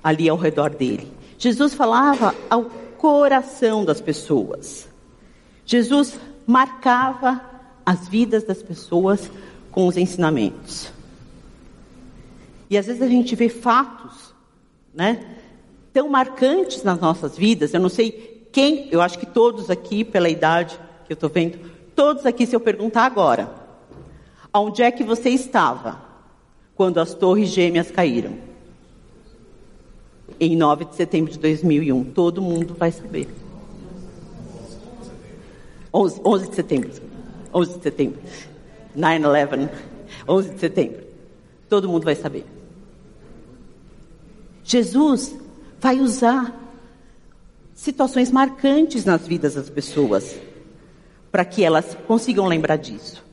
ali 0.04 0.30
ao 0.30 0.38
redor 0.38 0.70
dele. 0.70 1.12
Jesus 1.38 1.74
falava 1.74 2.34
ao 2.50 2.66
coração 2.98 3.84
das 3.84 4.00
pessoas. 4.00 4.88
Jesus 5.66 6.20
marcava 6.46 7.42
as 7.86 8.08
vidas 8.08 8.44
das 8.44 8.62
pessoas 8.62 9.30
com 9.72 9.88
os 9.88 9.98
ensinamentos. 9.98 10.92
E 12.70 12.78
às 12.78 12.86
vezes 12.86 13.02
a 13.02 13.08
gente 13.08 13.36
vê 13.36 13.50
fatos, 13.50 14.34
né, 14.94 15.38
tão 15.92 16.10
marcantes 16.10 16.84
nas 16.84 17.00
nossas 17.00 17.38
vidas. 17.38 17.74
Eu 17.74 17.80
não 17.80 17.90
sei 17.90 18.48
quem, 18.52 18.88
eu 18.92 19.02
acho 19.02 19.18
que 19.20 19.26
todos 19.26 19.70
aqui, 19.70 20.04
pela 20.04 20.30
idade 20.30 20.80
que 21.06 21.14
eu 21.14 21.16
estou 21.16 21.30
vendo, 21.30 21.60
todos 21.96 22.26
aqui, 22.26 22.46
se 22.46 22.56
eu 22.56 22.60
perguntar 22.60 23.06
agora, 23.06 23.54
onde 24.54 24.82
é 24.82 24.92
que 24.92 25.04
você 25.04 25.30
estava 25.30 26.02
quando 26.76 27.00
as 27.00 27.14
torres 27.14 27.50
gêmeas 27.50 27.92
caíram? 27.92 28.54
em 30.40 30.56
9 30.56 30.86
de 30.86 30.96
setembro 30.96 31.32
de 31.32 31.40
2001. 31.40 32.04
Todo 32.06 32.42
mundo 32.42 32.76
vai 32.78 32.92
saber. 32.92 33.28
11, 35.94 36.22
11 36.26 36.50
de 36.50 36.56
setembro. 36.56 36.92
11 37.54 37.78
de 37.78 37.84
setembro. 37.84 38.20
9-11. 38.98 39.70
11 40.28 40.50
de 40.50 40.60
setembro. 40.60 41.04
Todo 41.70 41.90
mundo 41.90 42.04
vai 42.04 42.16
saber. 42.16 42.46
Jesus 44.64 45.36
vai 45.80 46.00
usar 46.00 46.60
situações 47.76 48.32
marcantes 48.32 49.06
nas 49.06 49.28
vidas 49.28 49.56
das 49.56 49.70
pessoas 49.70 50.40
para 51.32 51.44
que 51.44 51.64
elas 51.64 51.98
consigam 52.08 52.46
lembrar 52.46 52.78
disso. 52.78 53.24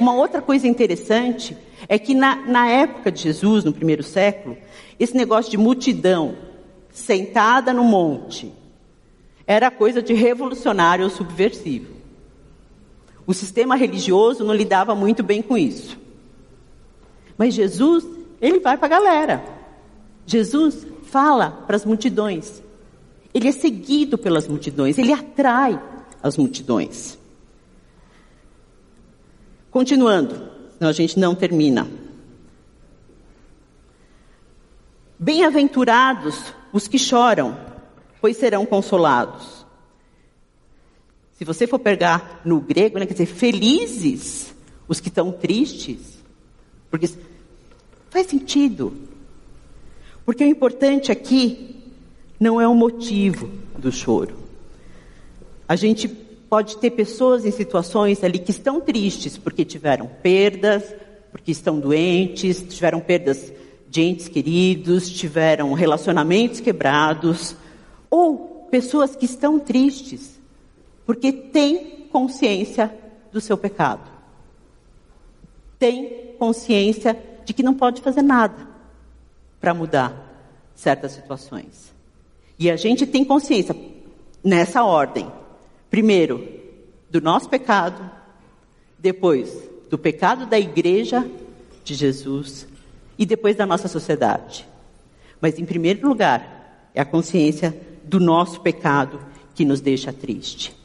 Uma 0.00 0.14
outra 0.14 0.42
coisa 0.42 0.66
interessante 0.66 1.56
é 1.88 1.98
que 1.98 2.14
na, 2.14 2.36
na 2.46 2.68
época 2.68 3.12
de 3.12 3.22
Jesus, 3.22 3.64
no 3.64 3.72
primeiro 3.72 4.02
século, 4.02 4.56
esse 4.98 5.16
negócio 5.16 5.50
de 5.50 5.56
multidão 5.56 6.36
sentada 6.90 7.72
no 7.72 7.84
monte 7.84 8.52
era 9.48 9.70
coisa 9.70 10.02
de 10.02 10.12
revolucionário 10.12 11.04
ou 11.04 11.10
subversivo. 11.10 11.86
O 13.26 13.32
sistema 13.32 13.76
religioso 13.76 14.44
não 14.44 14.52
lidava 14.54 14.94
muito 14.94 15.22
bem 15.22 15.40
com 15.40 15.56
isso. 15.56 15.98
Mas 17.38 17.54
Jesus, 17.54 18.06
ele 18.42 18.60
vai 18.60 18.76
para 18.76 18.84
a 18.84 18.90
galera. 18.90 19.44
Jesus 20.26 20.86
fala 21.04 21.50
para 21.66 21.76
as 21.76 21.84
multidões. 21.86 22.62
Ele 23.32 23.48
é 23.48 23.52
seguido 23.52 24.18
pelas 24.18 24.46
multidões, 24.46 24.98
ele 24.98 25.14
atrai 25.14 25.80
as 26.22 26.36
multidões. 26.36 27.18
Continuando, 29.70 30.50
senão 30.76 30.90
a 30.90 30.92
gente 30.92 31.18
não 31.18 31.34
termina. 31.34 31.88
Bem-aventurados 35.18 36.52
os 36.70 36.86
que 36.86 36.98
choram, 36.98 37.67
pois 38.20 38.36
serão 38.36 38.66
consolados. 38.66 39.66
Se 41.38 41.44
você 41.44 41.66
for 41.66 41.78
pegar 41.78 42.40
no 42.44 42.60
grego, 42.60 42.98
né, 42.98 43.06
quer 43.06 43.12
dizer, 43.12 43.26
felizes 43.26 44.54
os 44.88 44.98
que 44.98 45.08
estão 45.08 45.30
tristes, 45.30 46.18
porque 46.90 47.08
faz 48.10 48.26
sentido. 48.26 48.92
Porque 50.24 50.44
o 50.44 50.48
importante 50.48 51.12
aqui 51.12 51.76
não 52.40 52.60
é 52.60 52.66
o 52.66 52.74
motivo 52.74 53.50
do 53.78 53.92
choro. 53.92 54.36
A 55.68 55.76
gente 55.76 56.08
pode 56.08 56.78
ter 56.78 56.90
pessoas 56.90 57.44
em 57.44 57.50
situações 57.50 58.24
ali 58.24 58.38
que 58.38 58.50
estão 58.50 58.80
tristes 58.80 59.36
porque 59.36 59.64
tiveram 59.64 60.10
perdas, 60.22 60.82
porque 61.30 61.52
estão 61.52 61.78
doentes, 61.78 62.64
tiveram 62.68 63.00
perdas 63.00 63.52
de 63.88 64.02
entes 64.02 64.28
queridos, 64.28 65.10
tiveram 65.10 65.72
relacionamentos 65.72 66.60
quebrados, 66.60 67.54
ou 68.10 68.66
pessoas 68.70 69.16
que 69.16 69.24
estão 69.24 69.58
tristes 69.58 70.38
porque 71.06 71.32
têm 71.32 72.06
consciência 72.12 72.94
do 73.32 73.40
seu 73.40 73.56
pecado. 73.56 74.10
Tem 75.78 76.34
consciência 76.38 77.18
de 77.44 77.54
que 77.54 77.62
não 77.62 77.72
pode 77.72 78.02
fazer 78.02 78.22
nada 78.22 78.68
para 79.58 79.72
mudar 79.72 80.14
certas 80.74 81.12
situações. 81.12 81.94
E 82.58 82.70
a 82.70 82.76
gente 82.76 83.06
tem 83.06 83.24
consciência 83.24 83.74
nessa 84.44 84.84
ordem. 84.84 85.30
Primeiro, 85.88 86.46
do 87.08 87.20
nosso 87.20 87.48
pecado, 87.48 88.10
depois 88.98 89.68
do 89.88 89.96
pecado 89.96 90.44
da 90.44 90.58
igreja 90.58 91.26
de 91.82 91.94
Jesus 91.94 92.68
e 93.18 93.24
depois 93.24 93.56
da 93.56 93.64
nossa 93.64 93.88
sociedade. 93.88 94.68
Mas, 95.40 95.58
em 95.58 95.64
primeiro 95.64 96.06
lugar, 96.06 96.90
é 96.94 97.00
a 97.00 97.04
consciência 97.04 97.74
do 98.08 98.18
nosso 98.18 98.60
pecado 98.60 99.20
que 99.54 99.64
nos 99.64 99.80
deixa 99.80 100.12
triste. 100.12 100.78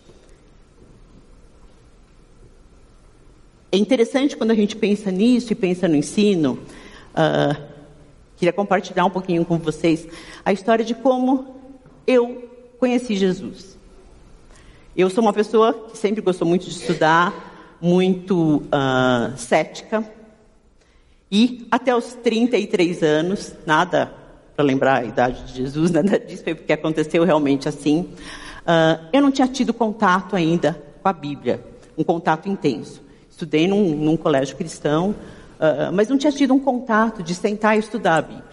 é 3.74 3.78
interessante 3.78 4.38
quando 4.38 4.52
a 4.52 4.56
gente 4.56 4.76
pensa 4.76 5.10
nisso 5.10 5.52
e 5.52 5.56
pensa 5.56 5.88
no 5.88 5.96
ensino. 5.96 6.60
Uh, 7.10 7.60
queria 8.38 8.54
compartilhar 8.54 9.04
um 9.04 9.10
pouquinho 9.10 9.44
com 9.44 9.58
vocês 9.58 10.08
a 10.46 10.54
história 10.54 10.86
de 10.86 10.94
como 10.94 11.56
eu 12.06 12.48
conheci 12.78 13.16
Jesus. 13.16 13.76
Eu 14.96 15.10
sou 15.10 15.24
uma 15.24 15.34
pessoa 15.34 15.74
que 15.90 15.98
sempre 15.98 16.22
gostou 16.22 16.48
muito 16.48 16.66
de 16.66 16.70
estudar, 16.70 17.78
muito 17.82 18.58
uh, 18.58 19.36
cética. 19.38 20.08
E 21.32 21.66
até 21.72 21.96
os 21.96 22.14
33 22.14 23.02
anos, 23.02 23.56
nada 23.66 24.14
para 24.56 24.63
lembrar 24.63 25.02
a 25.02 25.06
idade 25.06 25.44
de 25.46 25.54
Jesus, 25.54 25.89
nada 25.92 26.20
disso 26.20 26.44
foi 26.44 26.56
porque 26.56 26.74
aconteceu 26.74 27.24
realmente 27.24 27.68
assim. 27.68 28.10
Uh, 28.63 29.08
eu 29.12 29.22
não 29.22 29.32
tinha 29.32 29.48
tido 29.48 29.74
contato 29.74 30.36
ainda 30.36 30.82
com 31.02 31.10
a 31.10 31.13
Bíblia, 31.13 31.63
um 31.98 32.04
contato 32.04 32.48
intenso. 32.48 33.02
Estudei 33.30 33.68
num, 33.68 33.96
num 33.96 34.16
colégio 34.16 34.56
cristão, 34.56 35.10
uh, 35.12 35.92
mas 35.92 36.08
não 36.08 36.18
tinha 36.18 36.32
tido 36.32 36.54
um 36.54 36.60
contato 36.60 37.22
de 37.22 37.36
sentar 37.36 37.76
e 37.76 37.80
estudar 37.80 38.18
a 38.18 38.22
Bíblia. 38.22 38.44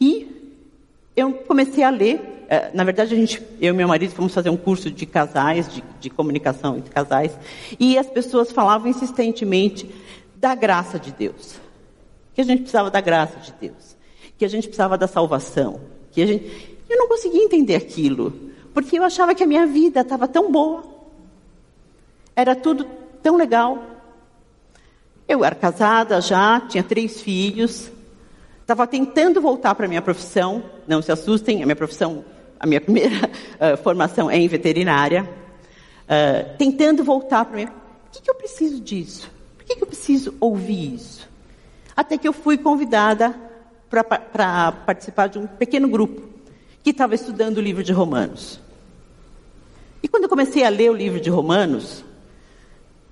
E 0.00 0.60
eu 1.14 1.32
comecei 1.32 1.84
a 1.84 1.90
ler. 1.90 2.16
Uh, 2.44 2.76
na 2.76 2.84
verdade, 2.84 3.14
a 3.14 3.16
gente, 3.16 3.40
eu 3.60 3.72
e 3.72 3.76
meu 3.76 3.86
marido 3.86 4.12
fomos 4.12 4.34
fazer 4.34 4.50
um 4.50 4.56
curso 4.56 4.90
de 4.90 5.06
casais, 5.06 5.72
de, 5.72 5.84
de 6.00 6.10
comunicação 6.10 6.76
entre 6.76 6.92
casais, 6.92 7.38
e 7.78 7.96
as 7.96 8.06
pessoas 8.06 8.50
falavam 8.50 8.88
insistentemente 8.88 9.88
da 10.36 10.54
graça 10.54 10.98
de 10.98 11.12
Deus. 11.12 11.54
Que 12.34 12.40
a 12.40 12.44
gente 12.44 12.62
precisava 12.62 12.90
da 12.90 13.00
graça 13.00 13.38
de 13.38 13.54
Deus. 13.60 13.93
Que 14.38 14.44
a 14.44 14.48
gente 14.48 14.66
precisava 14.66 14.98
da 14.98 15.06
salvação. 15.06 15.80
Que 16.12 16.22
a 16.22 16.26
gente... 16.26 16.76
Eu 16.88 16.98
não 16.98 17.08
conseguia 17.08 17.42
entender 17.42 17.76
aquilo. 17.76 18.32
Porque 18.72 18.98
eu 18.98 19.04
achava 19.04 19.34
que 19.34 19.42
a 19.42 19.46
minha 19.46 19.66
vida 19.66 20.00
estava 20.00 20.26
tão 20.26 20.50
boa. 20.50 20.84
Era 22.34 22.56
tudo 22.56 22.84
tão 23.22 23.36
legal. 23.36 23.82
Eu 25.26 25.44
era 25.44 25.54
casada 25.54 26.20
já, 26.20 26.60
tinha 26.60 26.82
três 26.82 27.20
filhos. 27.22 27.90
Estava 28.60 28.86
tentando 28.86 29.40
voltar 29.40 29.74
para 29.74 29.86
a 29.86 29.88
minha 29.88 30.02
profissão. 30.02 30.62
Não 30.86 31.00
se 31.00 31.12
assustem, 31.12 31.62
a 31.62 31.66
minha 31.66 31.76
profissão, 31.76 32.24
a 32.58 32.66
minha 32.66 32.80
primeira 32.82 33.30
uh, 33.54 33.76
formação 33.82 34.30
é 34.30 34.36
em 34.36 34.48
veterinária. 34.48 35.28
Uh, 36.04 36.56
tentando 36.58 37.04
voltar 37.04 37.44
para 37.44 37.54
minha... 37.54 37.68
Por 37.68 38.10
que, 38.10 38.22
que 38.22 38.30
eu 38.30 38.34
preciso 38.34 38.80
disso? 38.80 39.30
Por 39.56 39.64
que, 39.64 39.76
que 39.76 39.82
eu 39.82 39.86
preciso 39.86 40.34
ouvir 40.40 40.94
isso? 40.94 41.28
Até 41.96 42.18
que 42.18 42.26
eu 42.26 42.32
fui 42.32 42.58
convidada 42.58 43.34
para 44.02 44.72
participar 44.72 45.28
de 45.28 45.38
um 45.38 45.46
pequeno 45.46 45.88
grupo 45.88 46.22
que 46.82 46.90
estava 46.90 47.14
estudando 47.14 47.58
o 47.58 47.60
livro 47.60 47.84
de 47.84 47.92
Romanos. 47.92 48.58
E 50.02 50.08
quando 50.08 50.24
eu 50.24 50.28
comecei 50.28 50.64
a 50.64 50.68
ler 50.68 50.90
o 50.90 50.94
livro 50.94 51.20
de 51.20 51.30
Romanos, 51.30 52.04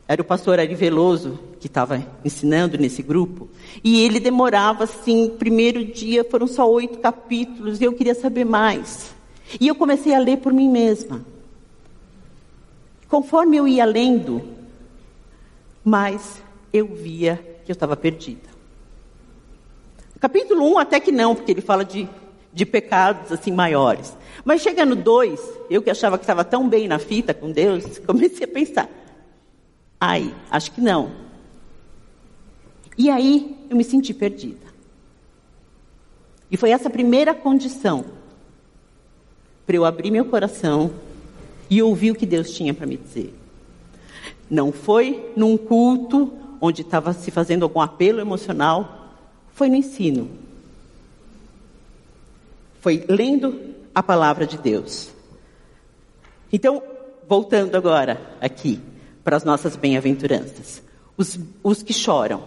era 0.08 0.20
o 0.20 0.24
pastor 0.24 0.58
Ari 0.58 0.74
Veloso 0.74 1.38
que 1.60 1.68
estava 1.68 2.04
ensinando 2.24 2.76
nesse 2.76 3.02
grupo, 3.02 3.48
e 3.84 4.04
ele 4.04 4.18
demorava 4.18 4.84
assim, 4.84 5.28
primeiro 5.38 5.84
dia 5.84 6.24
foram 6.24 6.46
só 6.46 6.68
oito 6.70 6.98
capítulos, 6.98 7.80
e 7.80 7.84
eu 7.84 7.92
queria 7.92 8.14
saber 8.14 8.44
mais. 8.44 9.14
E 9.60 9.68
eu 9.68 9.74
comecei 9.74 10.14
a 10.14 10.18
ler 10.18 10.38
por 10.38 10.52
mim 10.52 10.68
mesma. 10.68 11.24
Conforme 13.08 13.56
eu 13.56 13.68
ia 13.68 13.84
lendo, 13.84 14.42
mas 15.84 16.42
eu 16.72 16.86
via 16.88 17.36
que 17.64 17.70
eu 17.70 17.74
estava 17.74 17.96
perdida. 17.96 18.51
Capítulo 20.22 20.64
1 20.74 20.78
até 20.78 21.00
que 21.00 21.10
não, 21.10 21.34
porque 21.34 21.50
ele 21.50 21.60
fala 21.60 21.84
de, 21.84 22.08
de 22.52 22.64
pecados 22.64 23.32
assim 23.32 23.50
maiores. 23.50 24.16
Mas 24.44 24.62
chega 24.62 24.86
no 24.86 24.94
2, 24.94 25.40
eu 25.68 25.82
que 25.82 25.90
achava 25.90 26.16
que 26.16 26.22
estava 26.22 26.44
tão 26.44 26.68
bem 26.68 26.86
na 26.86 27.00
fita 27.00 27.34
com 27.34 27.50
Deus, 27.50 27.98
comecei 28.06 28.44
a 28.44 28.48
pensar, 28.48 28.88
ai, 30.00 30.32
acho 30.48 30.70
que 30.70 30.80
não. 30.80 31.10
E 32.96 33.10
aí 33.10 33.66
eu 33.68 33.76
me 33.76 33.82
senti 33.82 34.14
perdida. 34.14 34.64
E 36.48 36.56
foi 36.56 36.70
essa 36.70 36.88
primeira 36.88 37.34
condição 37.34 38.04
para 39.66 39.74
eu 39.74 39.84
abrir 39.84 40.12
meu 40.12 40.26
coração 40.26 40.92
e 41.68 41.82
ouvir 41.82 42.12
o 42.12 42.14
que 42.14 42.26
Deus 42.26 42.52
tinha 42.52 42.72
para 42.72 42.86
me 42.86 42.96
dizer. 42.96 43.34
Não 44.48 44.70
foi 44.70 45.32
num 45.34 45.56
culto 45.56 46.32
onde 46.60 46.82
estava 46.82 47.12
se 47.12 47.32
fazendo 47.32 47.64
algum 47.64 47.80
apelo 47.80 48.20
emocional, 48.20 49.01
foi 49.62 49.68
no 49.68 49.76
ensino. 49.76 50.28
Foi 52.80 53.04
lendo 53.08 53.60
a 53.94 54.02
palavra 54.02 54.44
de 54.44 54.58
Deus. 54.58 55.10
Então, 56.52 56.82
voltando 57.28 57.76
agora 57.76 58.20
aqui 58.40 58.80
para 59.22 59.36
as 59.36 59.44
nossas 59.44 59.76
bem-aventuranças. 59.76 60.82
Os, 61.16 61.38
os 61.62 61.80
que 61.80 61.92
choram. 61.92 62.42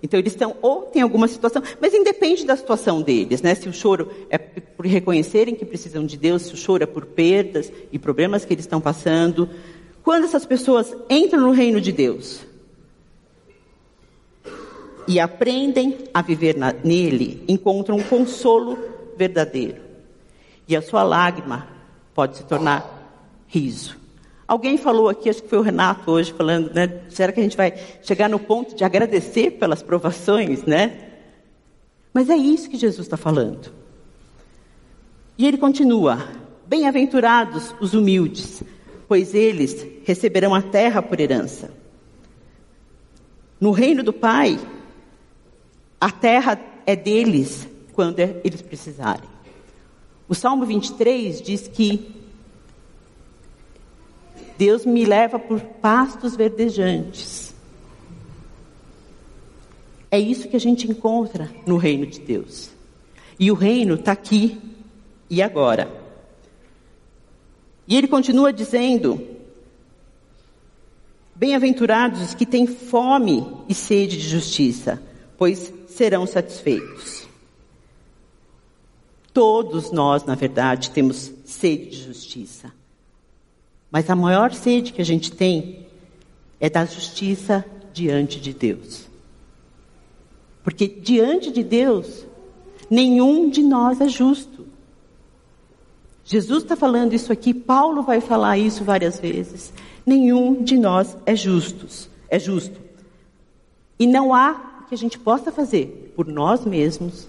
Então, 0.00 0.20
eles 0.20 0.32
estão, 0.32 0.54
ou 0.62 0.82
tem 0.82 1.02
alguma 1.02 1.26
situação, 1.26 1.60
mas 1.80 1.92
independe 1.92 2.46
da 2.46 2.56
situação 2.56 3.02
deles, 3.02 3.42
né? 3.42 3.52
Se 3.56 3.68
o 3.68 3.72
choro 3.72 4.08
é 4.30 4.38
por 4.38 4.86
reconhecerem 4.86 5.56
que 5.56 5.64
precisam 5.64 6.06
de 6.06 6.16
Deus, 6.16 6.42
se 6.42 6.54
o 6.54 6.56
choro 6.56 6.84
é 6.84 6.86
por 6.86 7.04
perdas 7.04 7.72
e 7.90 7.98
problemas 7.98 8.44
que 8.44 8.54
eles 8.54 8.64
estão 8.64 8.80
passando, 8.80 9.50
quando 10.04 10.22
essas 10.22 10.46
pessoas 10.46 10.94
entram 11.10 11.40
no 11.40 11.50
reino 11.50 11.80
de 11.80 11.90
Deus 11.90 12.53
e 15.06 15.20
aprendem 15.20 15.98
a 16.12 16.22
viver 16.22 16.56
na, 16.56 16.72
nele, 16.72 17.44
encontram 17.48 17.96
um 17.96 18.02
consolo 18.02 18.78
verdadeiro. 19.16 19.82
E 20.66 20.74
a 20.76 20.82
sua 20.82 21.02
lágrima 21.02 21.68
pode 22.14 22.38
se 22.38 22.44
tornar 22.44 23.44
riso. 23.46 23.96
Alguém 24.46 24.76
falou 24.76 25.08
aqui, 25.08 25.30
acho 25.30 25.42
que 25.42 25.48
foi 25.48 25.58
o 25.58 25.62
Renato 25.62 26.10
hoje, 26.10 26.32
falando, 26.32 26.72
né? 26.74 27.00
Será 27.08 27.32
que 27.32 27.40
a 27.40 27.42
gente 27.42 27.56
vai 27.56 27.74
chegar 28.02 28.28
no 28.28 28.38
ponto 28.38 28.74
de 28.74 28.84
agradecer 28.84 29.52
pelas 29.52 29.82
provações, 29.82 30.64
né? 30.64 31.12
Mas 32.12 32.28
é 32.28 32.36
isso 32.36 32.68
que 32.68 32.76
Jesus 32.76 33.06
está 33.06 33.16
falando. 33.16 33.72
E 35.38 35.46
ele 35.46 35.56
continua: 35.56 36.28
Bem-aventurados 36.66 37.74
os 37.80 37.94
humildes, 37.94 38.62
pois 39.08 39.34
eles 39.34 39.86
receberão 40.04 40.54
a 40.54 40.62
terra 40.62 41.00
por 41.02 41.18
herança. 41.18 41.70
No 43.60 43.70
reino 43.70 44.02
do 44.02 44.12
Pai, 44.12 44.58
a 46.00 46.10
terra 46.10 46.60
é 46.86 46.94
deles 46.94 47.66
quando 47.92 48.18
é, 48.20 48.40
eles 48.44 48.60
precisarem. 48.60 49.28
O 50.28 50.34
Salmo 50.34 50.64
23 50.64 51.40
diz 51.40 51.68
que 51.68 52.14
Deus 54.56 54.84
me 54.84 55.04
leva 55.04 55.38
por 55.38 55.60
pastos 55.60 56.36
verdejantes. 56.36 57.54
É 60.10 60.18
isso 60.18 60.48
que 60.48 60.56
a 60.56 60.60
gente 60.60 60.88
encontra 60.88 61.50
no 61.66 61.76
reino 61.76 62.06
de 62.06 62.20
Deus. 62.20 62.70
E 63.38 63.50
o 63.50 63.54
reino 63.54 63.94
está 63.94 64.12
aqui 64.12 64.60
e 65.28 65.42
agora. 65.42 65.90
E 67.86 67.96
ele 67.96 68.06
continua 68.06 68.52
dizendo: 68.52 69.20
Bem-aventurados 71.34 72.22
os 72.22 72.34
que 72.34 72.46
têm 72.46 72.66
fome 72.66 73.44
e 73.68 73.74
sede 73.74 74.16
de 74.16 74.28
justiça, 74.28 75.02
pois 75.36 75.72
serão 75.94 76.26
satisfeitos. 76.26 77.26
Todos 79.32 79.90
nós, 79.90 80.24
na 80.24 80.34
verdade, 80.34 80.90
temos 80.90 81.32
sede 81.44 81.90
de 81.90 82.02
justiça. 82.04 82.72
Mas 83.90 84.10
a 84.10 84.14
maior 84.14 84.52
sede 84.52 84.92
que 84.92 85.00
a 85.00 85.04
gente 85.04 85.32
tem 85.32 85.86
é 86.60 86.68
da 86.68 86.84
justiça 86.84 87.64
diante 87.92 88.40
de 88.40 88.52
Deus. 88.52 89.08
Porque 90.62 90.88
diante 90.88 91.50
de 91.50 91.62
Deus, 91.62 92.26
nenhum 92.90 93.48
de 93.48 93.62
nós 93.62 94.00
é 94.00 94.08
justo. 94.08 94.66
Jesus 96.24 96.62
está 96.62 96.74
falando 96.74 97.12
isso 97.12 97.32
aqui, 97.32 97.52
Paulo 97.52 98.02
vai 98.02 98.20
falar 98.20 98.56
isso 98.58 98.82
várias 98.82 99.20
vezes. 99.20 99.72
Nenhum 100.06 100.62
de 100.62 100.76
nós 100.76 101.16
é 101.26 101.36
justos, 101.36 102.08
é 102.28 102.38
justo. 102.38 102.80
E 103.98 104.06
não 104.06 104.34
há 104.34 104.73
que 104.94 104.96
a 104.96 104.98
gente 104.98 105.18
possa 105.18 105.50
fazer 105.50 106.12
por 106.14 106.28
nós 106.28 106.64
mesmos 106.64 107.26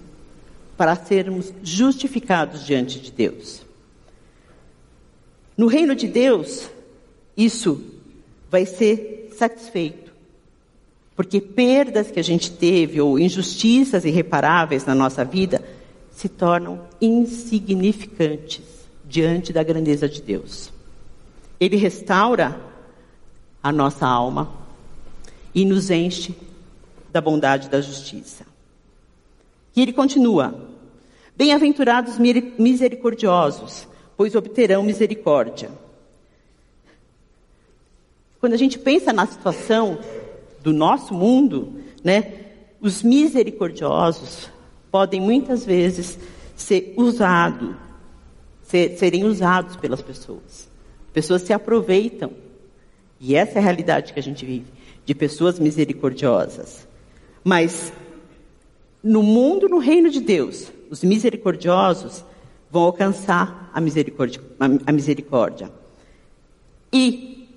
para 0.78 0.96
sermos 0.96 1.52
justificados 1.64 2.64
diante 2.64 3.00
de 3.00 3.12
Deus. 3.12 3.66
No 5.58 5.66
reino 5.66 5.96
de 5.96 6.08
Deus, 6.08 6.70
isso 7.36 7.84
vai 8.52 8.68
ser 8.68 9.32
satisfeito. 9.36 10.14
Porque 11.16 11.42
perdas 11.42 12.12
que 12.12 12.20
a 12.20 12.24
gente 12.24 12.52
teve 12.52 13.02
ou 13.02 13.18
injustiças 13.18 14.06
irreparáveis 14.06 14.86
na 14.86 14.94
nossa 14.94 15.26
vida 15.26 15.64
se 16.12 16.30
tornam 16.30 16.82
insignificantes 17.02 18.62
diante 19.06 19.52
da 19.52 19.64
grandeza 19.64 20.08
de 20.08 20.22
Deus. 20.22 20.72
Ele 21.60 21.78
restaura 21.78 22.62
a 23.64 23.72
nossa 23.72 24.06
alma 24.06 24.52
e 25.54 25.66
nos 25.66 25.90
enche 25.90 26.36
da 27.16 27.22
bondade 27.22 27.68
e 27.68 27.70
da 27.70 27.80
justiça. 27.80 28.46
E 29.74 29.82
ele 29.82 29.94
continua: 29.94 30.54
Bem-aventurados 31.34 32.18
misericordiosos, 32.60 33.88
pois 34.18 34.36
obterão 34.36 34.84
misericórdia. 34.84 35.72
Quando 38.38 38.52
a 38.52 38.58
gente 38.58 38.78
pensa 38.78 39.14
na 39.14 39.26
situação 39.26 39.98
do 40.62 40.74
nosso 40.74 41.14
mundo, 41.14 41.82
né, 42.04 42.34
os 42.82 43.02
misericordiosos 43.02 44.50
podem 44.92 45.22
muitas 45.22 45.66
vezes 45.66 46.20
ser 46.54 46.94
usados, 46.98 47.76
ser, 48.62 48.98
serem 48.98 49.24
usados 49.24 49.78
pelas 49.78 50.02
pessoas. 50.02 50.68
Pessoas 51.14 51.44
se 51.44 51.54
aproveitam. 51.54 52.34
E 53.22 53.36
essa 53.36 53.54
é 53.54 53.60
a 53.60 53.64
realidade 53.64 54.12
que 54.12 54.20
a 54.20 54.24
gente 54.24 54.46
vive, 54.46 54.68
de 55.06 55.16
pessoas 55.16 55.58
misericordiosas. 55.58 56.85
Mas 57.48 57.94
no 59.04 59.22
mundo, 59.22 59.70
no 59.70 59.78
reino 59.78 60.10
de 60.10 60.20
Deus, 60.20 60.72
os 60.90 61.04
misericordiosos 61.04 62.26
vão 62.72 62.82
alcançar 62.82 63.70
a 63.72 63.80
misericórdia. 63.80 64.42
A 64.60 64.92
misericórdia. 64.92 65.72
E 66.92 67.48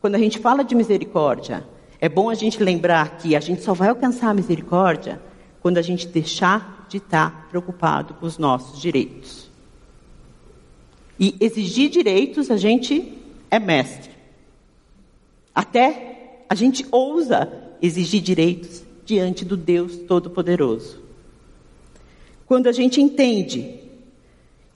quando 0.00 0.14
a 0.14 0.18
gente 0.18 0.38
fala 0.38 0.62
de 0.62 0.76
misericórdia, 0.76 1.66
é 2.00 2.08
bom 2.08 2.30
a 2.30 2.34
gente 2.34 2.62
lembrar 2.62 3.18
que 3.18 3.34
a 3.34 3.40
gente 3.40 3.60
só 3.62 3.74
vai 3.74 3.88
alcançar 3.88 4.30
a 4.30 4.34
misericórdia 4.34 5.20
quando 5.60 5.78
a 5.78 5.82
gente 5.82 6.06
deixar 6.06 6.86
de 6.88 6.98
estar 6.98 7.48
preocupado 7.48 8.14
com 8.14 8.26
os 8.26 8.38
nossos 8.38 8.80
direitos. 8.80 9.50
E 11.18 11.34
exigir 11.40 11.90
direitos, 11.90 12.52
a 12.52 12.56
gente 12.56 13.18
é 13.50 13.58
mestre. 13.58 14.12
Até 15.52 16.44
a 16.48 16.54
gente 16.54 16.86
ousa 16.92 17.52
exigir 17.82 18.20
direitos 18.20 18.84
diante 19.04 19.44
do 19.44 19.56
Deus 19.56 19.96
Todo-Poderoso. 19.96 21.02
Quando 22.46 22.66
a 22.66 22.72
gente 22.72 23.00
entende 23.00 23.80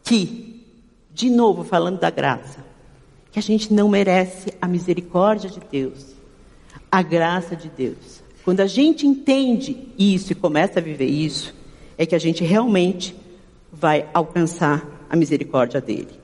que, 0.03 0.65
de 1.13 1.31
novo 1.31 1.65
falando 1.65 1.99
da 1.99 2.11
graça, 2.11 2.65
que 3.31 3.39
a 3.39 3.43
gente 3.43 3.73
não 3.73 3.89
merece 3.89 4.55
a 4.61 4.67
misericórdia 4.67 5.51
de 5.51 5.61
Deus, 5.61 6.15
a 6.91 7.03
graça 7.03 7.55
de 7.55 7.69
Deus. 7.69 8.23
Quando 8.45 8.61
a 8.61 8.67
gente 8.67 9.07
entende 9.07 9.89
isso 9.99 10.33
e 10.33 10.35
começa 10.35 10.79
a 10.79 10.83
viver 10.83 11.07
isso, 11.07 11.55
é 11.97 12.07
que 12.07 12.15
a 12.15 12.19
gente 12.19 12.43
realmente 12.43 13.15
vai 13.71 14.09
alcançar 14.15 15.07
a 15.11 15.17
misericórdia 15.17 15.81
dele. 15.81 16.19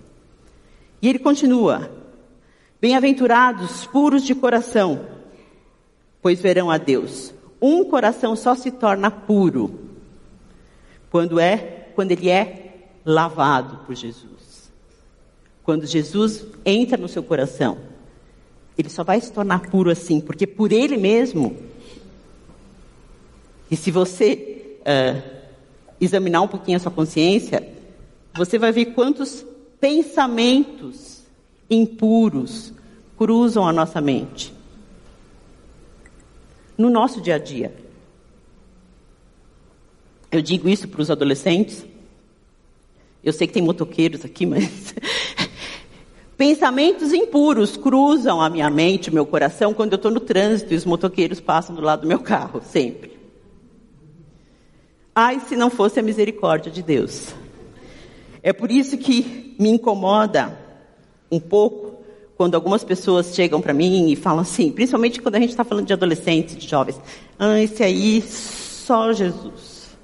E 1.03 1.09
ele 1.09 1.19
continua: 1.19 1.91
Bem-aventurados 2.81 3.87
puros 3.87 4.25
de 4.25 4.35
coração, 4.35 5.07
pois 6.23 6.41
verão 6.41 6.71
a 6.71 6.79
Deus. 6.79 7.35
Um 7.67 7.83
coração 7.83 8.37
só 8.37 8.55
se 8.55 8.71
torna 8.71 9.11
puro 9.11 9.89
quando 11.11 11.41
é, 11.41 11.57
quando 11.95 12.11
ele 12.11 12.29
é 12.29 12.91
lavado 13.07 13.79
por 13.87 13.95
Jesus. 13.95 14.71
Quando 15.63 15.87
Jesus 15.87 16.45
entra 16.63 16.99
no 16.99 17.09
seu 17.09 17.23
coração, 17.23 17.79
ele 18.77 18.91
só 18.91 19.03
vai 19.03 19.19
se 19.19 19.33
tornar 19.33 19.71
puro 19.71 19.91
assim, 19.91 20.21
porque 20.21 20.47
por 20.47 20.73
ele 20.73 20.99
mesmo. 20.99 21.57
E 23.71 23.77
se 23.79 23.91
você 23.91 24.77
uh, 24.81 25.23
examinar 25.99 26.43
um 26.43 26.49
pouquinho 26.49 26.77
a 26.77 26.81
sua 26.81 26.93
consciência, 26.93 27.67
você 28.35 28.59
vai 28.59 28.73
ver 28.73 28.93
quantos 28.93 29.43
pensamentos 29.81 31.23
impuros 31.71 32.75
cruzam 33.17 33.67
a 33.67 33.73
nossa 33.73 34.03
mente. 34.03 34.53
No 36.77 36.91
nosso 36.91 37.21
dia 37.21 37.37
a 37.37 37.39
dia. 37.39 37.75
Eu 40.31 40.43
digo 40.43 40.69
isso 40.69 40.89
para 40.89 41.01
os 41.01 41.11
adolescentes. 41.11 41.85
Eu 43.23 43.33
sei 43.33 43.47
que 43.47 43.55
tem 43.55 43.63
motoqueiros 43.63 44.25
aqui, 44.25 44.45
mas 44.47 44.95
Pensamentos 46.37 47.13
impuros 47.13 47.77
cruzam 47.77 48.41
a 48.41 48.51
minha 48.51 48.69
mente, 48.69 49.09
o 49.09 49.15
meu 49.15 49.25
coração, 49.25 49.73
quando 49.73 49.93
eu 49.93 49.97
estou 49.97 50.11
no 50.11 50.19
trânsito 50.19 50.75
e 50.75 50.77
os 50.77 50.85
motoqueiros 50.85 51.41
passam 51.41 51.75
do 51.75 51.81
lado 51.81 52.03
do 52.03 52.09
meu 52.09 52.19
carro, 52.19 52.61
sempre. 52.61 53.17
Ai, 55.15 55.39
se 55.39 55.55
não 55.55 55.71
fosse 55.71 56.01
a 56.01 56.03
misericórdia 56.03 56.73
de 56.73 56.83
Deus. 56.83 57.33
É 58.43 58.53
por 58.53 58.71
isso 58.71 58.99
que 58.99 59.55
me 59.61 59.69
incomoda 59.69 60.59
um 61.31 61.39
pouco 61.39 61.94
quando 62.37 62.55
algumas 62.55 62.83
pessoas 62.83 63.35
chegam 63.35 63.61
para 63.61 63.73
mim 63.73 64.11
e 64.11 64.17
falam 64.17 64.41
assim, 64.41 64.73
principalmente 64.73 65.21
quando 65.21 65.37
a 65.37 65.41
gente 65.41 65.51
está 65.51 65.65
falando 65.65 65.87
de 65.87 65.93
adolescentes, 65.93 66.57
de 66.57 66.69
jovens. 66.69 67.01
Ah, 67.39 67.61
esse 67.61 67.83
aí, 67.83 68.23
só 68.23 69.13
Jesus. 69.13 69.97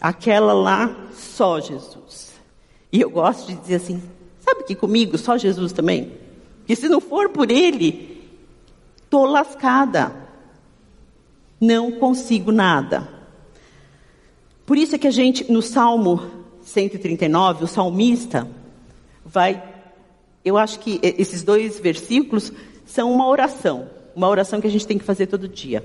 Aquela 0.00 0.52
lá, 0.52 1.08
só 1.14 1.60
Jesus. 1.60 2.32
E 2.92 3.00
eu 3.00 3.10
gosto 3.10 3.46
de 3.46 3.54
dizer 3.56 3.76
assim, 3.76 4.02
Sabe 4.44 4.62
que 4.64 4.74
comigo, 4.74 5.16
só 5.16 5.38
Jesus 5.38 5.72
também? 5.72 6.12
Que 6.66 6.76
se 6.76 6.86
não 6.86 7.00
for 7.00 7.30
por 7.30 7.50
Ele, 7.50 8.22
estou 9.02 9.24
lascada. 9.24 10.14
Não 11.58 11.92
consigo 11.92 12.52
nada. 12.52 13.08
Por 14.66 14.76
isso 14.76 14.94
é 14.94 14.98
que 14.98 15.06
a 15.06 15.10
gente, 15.10 15.50
no 15.50 15.62
Salmo 15.62 16.30
139, 16.62 17.64
o 17.64 17.66
salmista 17.66 18.46
vai. 19.24 19.73
Eu 20.44 20.58
acho 20.58 20.78
que 20.80 21.00
esses 21.02 21.42
dois 21.42 21.80
versículos 21.80 22.52
são 22.84 23.12
uma 23.12 23.26
oração. 23.26 23.88
Uma 24.14 24.28
oração 24.28 24.60
que 24.60 24.66
a 24.66 24.70
gente 24.70 24.86
tem 24.86 24.98
que 24.98 25.04
fazer 25.04 25.26
todo 25.26 25.48
dia. 25.48 25.84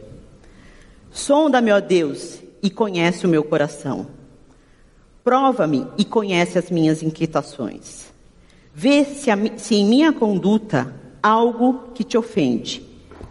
Sonda-me, 1.11 1.71
ó 1.71 1.79
Deus, 1.79 2.39
e 2.61 2.69
conhece 2.69 3.25
o 3.25 3.29
meu 3.29 3.43
coração. 3.43 4.07
Prova-me 5.23 5.87
e 5.97 6.05
conhece 6.05 6.57
as 6.57 6.69
minhas 6.69 7.01
inquietações. 7.01 8.05
Vê 8.73 9.03
se, 9.03 9.31
a, 9.31 9.37
se 9.57 9.75
em 9.75 9.85
minha 9.85 10.13
conduta 10.13 10.93
algo 11.21 11.91
que 11.93 12.03
te 12.03 12.17
ofende 12.17 12.85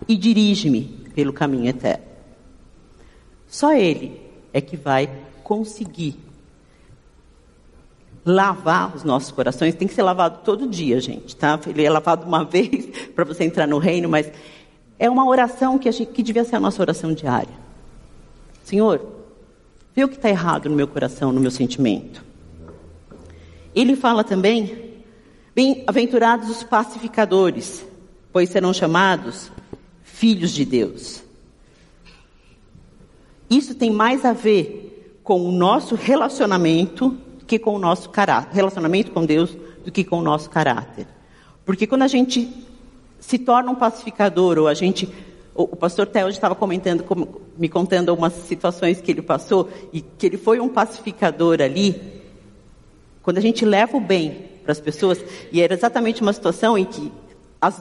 e 0.06 0.16
dirige-me 0.16 0.84
pelo 1.14 1.32
caminho 1.32 1.68
eterno. 1.68 2.04
Só 3.46 3.72
Ele 3.72 4.20
é 4.52 4.60
que 4.60 4.76
vai 4.76 5.10
conseguir 5.42 6.16
lavar 8.24 8.94
os 8.94 9.04
nossos 9.04 9.30
corações. 9.30 9.74
Tem 9.74 9.88
que 9.88 9.94
ser 9.94 10.02
lavado 10.02 10.40
todo 10.44 10.68
dia, 10.68 11.00
gente, 11.00 11.34
tá? 11.36 11.58
Ele 11.66 11.84
é 11.84 11.90
lavado 11.90 12.26
uma 12.26 12.44
vez 12.46 12.86
para 13.14 13.24
você 13.24 13.44
entrar 13.44 13.66
no 13.66 13.78
reino, 13.78 14.08
mas 14.08 14.30
é 14.98 15.08
uma 15.08 15.26
oração 15.26 15.78
que, 15.78 15.88
a 15.88 15.92
gente, 15.92 16.12
que 16.12 16.22
devia 16.22 16.44
ser 16.44 16.56
a 16.56 16.60
nossa 16.60 16.82
oração 16.82 17.12
diária. 17.12 17.54
Senhor, 18.64 19.00
vê 19.94 20.04
o 20.04 20.08
que 20.08 20.16
está 20.16 20.28
errado 20.28 20.68
no 20.68 20.76
meu 20.76 20.88
coração, 20.88 21.32
no 21.32 21.40
meu 21.40 21.50
sentimento. 21.50 22.24
Ele 23.74 23.94
fala 23.94 24.24
também 24.24 24.88
Bem-aventurados 25.58 26.48
os 26.50 26.62
pacificadores, 26.62 27.84
pois 28.32 28.48
serão 28.48 28.72
chamados 28.72 29.50
filhos 30.04 30.52
de 30.52 30.64
Deus. 30.64 31.24
Isso 33.50 33.74
tem 33.74 33.90
mais 33.90 34.24
a 34.24 34.32
ver 34.32 35.18
com 35.24 35.40
o 35.40 35.50
nosso 35.50 35.96
relacionamento 35.96 37.18
que 37.48 37.58
com 37.58 37.74
o 37.74 37.78
nosso 37.78 38.10
caráter, 38.10 38.54
relacionamento 38.54 39.10
com 39.10 39.24
Deus 39.24 39.56
do 39.84 39.90
que 39.90 40.04
com 40.04 40.18
o 40.18 40.22
nosso 40.22 40.50
caráter. 40.50 41.06
Porque 41.64 41.86
quando 41.86 42.02
a 42.02 42.08
gente 42.08 42.48
se 43.18 43.38
torna 43.38 43.70
um 43.70 43.74
pacificador, 43.74 44.58
ou 44.58 44.68
a 44.68 44.74
gente. 44.74 45.08
O, 45.54 45.74
pastor 45.74 46.06
Theo 46.06 46.28
estava 46.28 46.54
comentando, 46.54 47.04
me 47.56 47.68
contando 47.68 48.10
algumas 48.10 48.32
situações 48.32 49.00
que 49.00 49.10
ele 49.10 49.22
passou, 49.22 49.68
e 49.92 50.00
que 50.00 50.26
ele 50.26 50.36
foi 50.36 50.60
um 50.60 50.68
pacificador 50.68 51.60
ali. 51.60 52.22
Quando 53.22 53.38
a 53.38 53.40
gente 53.40 53.64
leva 53.64 53.96
o 53.96 54.00
bem 54.00 54.50
para 54.62 54.70
as 54.70 54.80
pessoas, 54.80 55.22
e 55.50 55.60
era 55.60 55.74
exatamente 55.74 56.22
uma 56.22 56.32
situação 56.32 56.78
em 56.78 56.84
que 56.84 57.10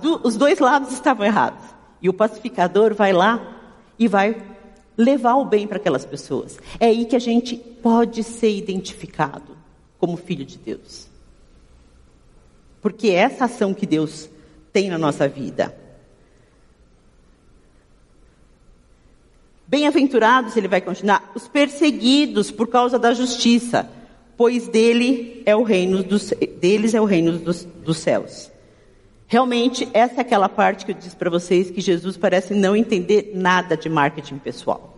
do, 0.02 0.22
os 0.24 0.36
dois 0.36 0.58
lados 0.60 0.92
estavam 0.92 1.26
errados. 1.26 1.64
E 2.02 2.10
o 2.10 2.14
pacificador 2.14 2.96
vai 2.96 3.14
lá 3.14 3.56
e 4.00 4.08
vai 4.08 4.36
levar 4.98 5.36
o 5.36 5.46
bem 5.46 5.68
para 5.68 5.78
aquelas 5.78 6.06
pessoas. 6.06 6.58
É 6.80 6.88
aí 6.88 7.06
que 7.06 7.16
a 7.16 7.20
gente 7.20 7.56
pode 7.56 8.24
ser 8.24 8.50
identificado 8.50 9.57
como 10.00 10.18
filho 10.18 10.46
de 10.46 10.58
Deus. 10.58 11.08
Porque 12.82 13.10
é 13.10 13.16
essa 13.16 13.46
ação 13.46 13.74
que 13.74 13.86
Deus 13.86 14.30
tem 14.72 14.90
na 14.90 14.98
nossa 14.98 15.28
vida. 15.28 15.76
Bem-aventurados, 19.68 20.56
ele 20.56 20.68
vai 20.68 20.80
continuar, 20.80 21.32
os 21.36 21.48
perseguidos 21.48 22.50
por 22.50 22.68
causa 22.68 22.98
da 22.98 23.14
justiça, 23.14 23.90
pois 24.38 24.68
dele 24.68 25.44
é 25.46 25.56
o 25.56 25.64
reino 25.64 26.04
dos, 26.04 26.34
deles 26.62 26.94
é 26.94 27.02
o 27.02 27.06
reino 27.06 27.38
dos, 27.38 27.66
dos 27.66 27.98
céus. 27.98 28.50
Realmente, 29.28 29.90
essa 29.92 30.16
é 30.16 30.22
aquela 30.22 30.48
parte 30.48 30.86
que 30.86 30.92
eu 30.92 30.96
disse 30.96 31.16
para 31.16 31.30
vocês 31.30 31.70
que 31.70 31.82
Jesus 31.82 32.16
parece 32.16 32.54
não 32.54 32.78
entender 32.78 33.32
nada 33.34 33.76
de 33.76 33.90
marketing 33.90 34.38
pessoal. 34.38 34.98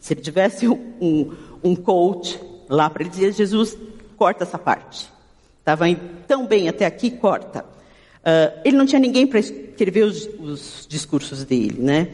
Se 0.00 0.14
ele 0.14 0.20
tivesse 0.20 0.66
um, 0.66 1.32
um 1.62 1.76
coach 1.76 2.40
lá 2.68 2.88
para 2.90 3.02
ele 3.02 3.10
dizer, 3.10 3.32
Jesus, 3.32 3.76
corta 4.16 4.44
essa 4.44 4.58
parte. 4.58 5.08
Estava 5.60 5.84
tão 6.26 6.46
bem 6.46 6.68
até 6.68 6.86
aqui, 6.86 7.10
corta. 7.10 7.64
Uh, 8.18 8.60
ele 8.64 8.76
não 8.76 8.86
tinha 8.86 8.98
ninguém 8.98 9.26
para 9.26 9.38
escrever 9.38 10.04
os, 10.04 10.28
os 10.38 10.86
discursos 10.88 11.44
dele, 11.44 11.80
né? 11.80 12.08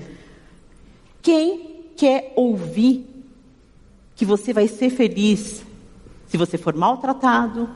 Quem 1.22 1.84
quer 1.96 2.32
ouvir 2.36 3.06
que 4.14 4.24
você 4.24 4.52
vai 4.52 4.68
ser 4.68 4.90
feliz 4.90 5.62
se 6.26 6.36
você 6.36 6.58
for 6.58 6.74
maltratado, 6.74 7.68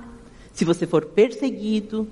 se 0.52 0.64
você 0.64 0.86
for 0.86 1.04
perseguido. 1.06 2.08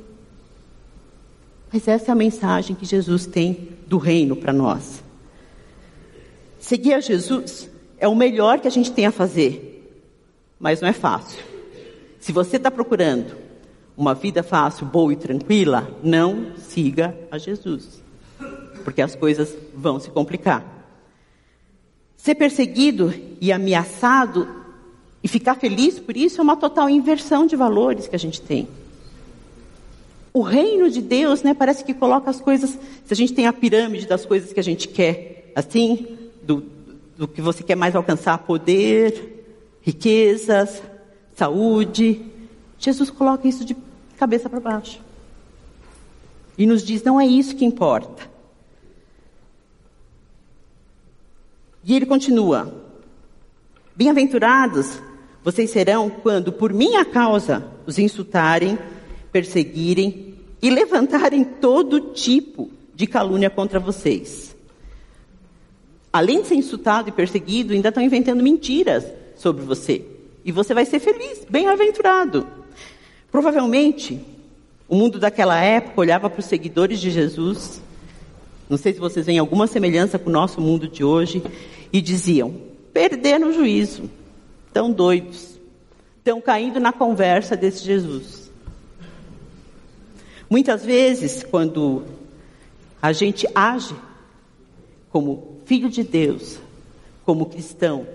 Mas 1.73 1.89
essa 1.89 2.11
é 2.11 2.13
a 2.13 2.17
mensagem 2.17 2.77
que 2.77 2.87
Jesus 2.87 3.27
tem 3.27 3.71
do 3.87 3.99
reino 3.99 4.37
para 4.37 4.53
nós. 4.53 5.03
Seguir 6.61 6.95
a 6.95 7.01
Jesus 7.01 7.69
é 7.99 8.07
o 8.07 8.15
melhor 8.15 8.61
que 8.61 8.69
a 8.69 8.71
gente 8.71 8.93
tem 8.93 9.07
a 9.07 9.13
fazer, 9.13 9.76
mas 10.59 10.81
não 10.81 10.89
é 10.89 10.93
fácil. 10.93 11.39
Se 12.19 12.33
você 12.33 12.57
está 12.57 12.71
procurando 12.71 13.37
uma 13.97 14.15
vida 14.15 14.43
fácil, 14.43 14.87
boa 14.87 15.13
e 15.13 15.17
tranquila, 15.17 15.89
não 16.03 16.53
siga 16.59 17.17
a 17.31 17.39
Jesus, 17.39 18.03
porque 18.85 19.01
as 19.01 19.15
coisas 19.15 19.55
vão 19.75 19.99
se 19.99 20.11
complicar. 20.11 20.65
Ser 22.17 22.35
perseguido 22.35 23.15
e 23.41 23.53
ameaçado 23.53 24.49
e 25.23 25.29
ficar 25.29 25.55
feliz 25.55 25.99
por 25.99 26.17
isso 26.17 26.41
é 26.41 26.45
uma 26.45 26.57
total 26.57 26.91
inversão 26.91 27.47
de 27.47 27.57
valores 27.57 28.09
que 28.09 28.17
a 28.17 28.19
gente 28.19 28.41
tem. 28.41 28.69
O 30.33 30.43
reino 30.43 30.91
de 30.91 31.01
Deus, 31.01 31.43
né, 31.43 31.55
parece 31.55 31.83
que 31.83 31.95
coloca 31.95 32.29
as 32.29 32.41
coisas, 32.41 32.71
se 33.05 33.13
a 33.13 33.17
gente 33.17 33.33
tem 33.33 33.47
a 33.47 33.53
pirâmide 33.53 34.07
das 34.07 34.27
coisas 34.27 34.53
que 34.53 34.61
a 34.61 34.63
gente 34.63 34.87
quer, 34.89 35.51
assim, 35.55 36.07
do, 36.43 36.63
do 37.17 37.27
que 37.27 37.41
você 37.41 37.63
quer 37.63 37.75
mais 37.75 37.97
alcançar, 37.97 38.37
poder, 38.39 39.36
riquezas, 39.87 40.83
saúde, 41.37 42.21
Jesus 42.77 43.09
coloca 43.09 43.47
isso 43.47 43.65
de 43.65 43.77
cabeça 44.19 44.51
para 44.51 44.59
baixo. 44.59 45.01
E 46.59 46.67
nos 46.67 46.83
diz: 46.83 47.05
não 47.05 47.21
é 47.21 47.27
isso 47.27 47.55
que 47.55 47.65
importa. 47.65 48.29
E 51.85 51.95
ele 51.95 52.05
continua: 52.05 52.85
Bem-aventurados 53.95 55.01
vocês 55.45 55.71
serão 55.71 56.11
quando, 56.11 56.53
por 56.53 56.73
minha 56.73 57.05
causa, 57.05 57.71
os 57.87 57.97
insultarem, 57.97 58.77
perseguirem 59.31 60.35
e 60.61 60.69
levantarem 60.69 61.45
todo 61.45 62.13
tipo 62.13 62.69
de 62.93 63.07
calúnia 63.07 63.49
contra 63.49 63.79
vocês. 63.79 64.57
Além 66.13 66.43
de 66.43 66.49
ser 66.49 66.55
insultado 66.57 67.09
e 67.09 67.13
perseguido, 67.13 67.73
ainda 67.73 67.91
estão 67.91 68.03
inventando 68.03 68.43
mentiras 68.43 69.05
sobre 69.37 69.65
você. 69.65 70.05
E 70.45 70.53
você 70.53 70.75
vai 70.75 70.85
ser 70.85 71.01
feliz, 71.01 71.45
bem-aventurado. 71.49 72.47
Provavelmente, 73.31 74.21
o 74.89 74.97
mundo 74.97 75.19
daquela 75.19 75.61
época 75.61 76.01
olhava 76.01 76.31
para 76.31 76.41
os 76.41 76.47
seguidores 76.47 77.01
de 77.01 77.11
Jesus, 77.11 77.83
não 78.69 78.77
sei 78.77 78.93
se 78.93 79.01
vocês 79.01 79.27
veem 79.27 79.39
alguma 79.39 79.67
semelhança 79.67 80.19
com 80.19 80.31
o 80.31 80.33
nosso 80.33 80.61
mundo 80.61 80.89
de 80.89 81.05
hoje, 81.05 81.43
e 81.93 82.01
diziam: 82.01 82.55
perderam 82.93 83.51
o 83.51 83.53
juízo, 83.53 84.11
estão 84.67 84.91
doidos, 84.91 85.59
estão 86.19 86.41
caindo 86.41 86.81
na 86.81 86.93
conversa 86.93 87.57
desse 87.57 87.85
Jesus. 87.85 88.51
Muitas 90.49 90.85
vezes, 90.85 91.43
quando 91.43 92.05
a 93.03 93.13
gente 93.13 93.47
age 93.55 93.95
como 95.11 95.61
filho 95.65 95.89
de 95.89 96.05
Deus, 96.05 96.59
como 97.25 97.47
cristão, 97.47 98.07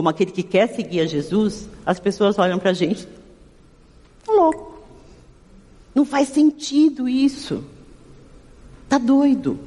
como 0.00 0.08
aquele 0.08 0.30
que 0.30 0.42
quer 0.42 0.66
seguir 0.66 1.00
a 1.00 1.06
Jesus, 1.06 1.68
as 1.84 2.00
pessoas 2.00 2.38
olham 2.38 2.58
para 2.58 2.70
a 2.70 2.72
gente, 2.72 3.06
tá 4.24 4.32
louco. 4.32 4.82
Não 5.94 6.06
faz 6.06 6.28
sentido 6.28 7.06
isso. 7.06 7.62
Tá 8.88 8.96
doido. 8.96 9.58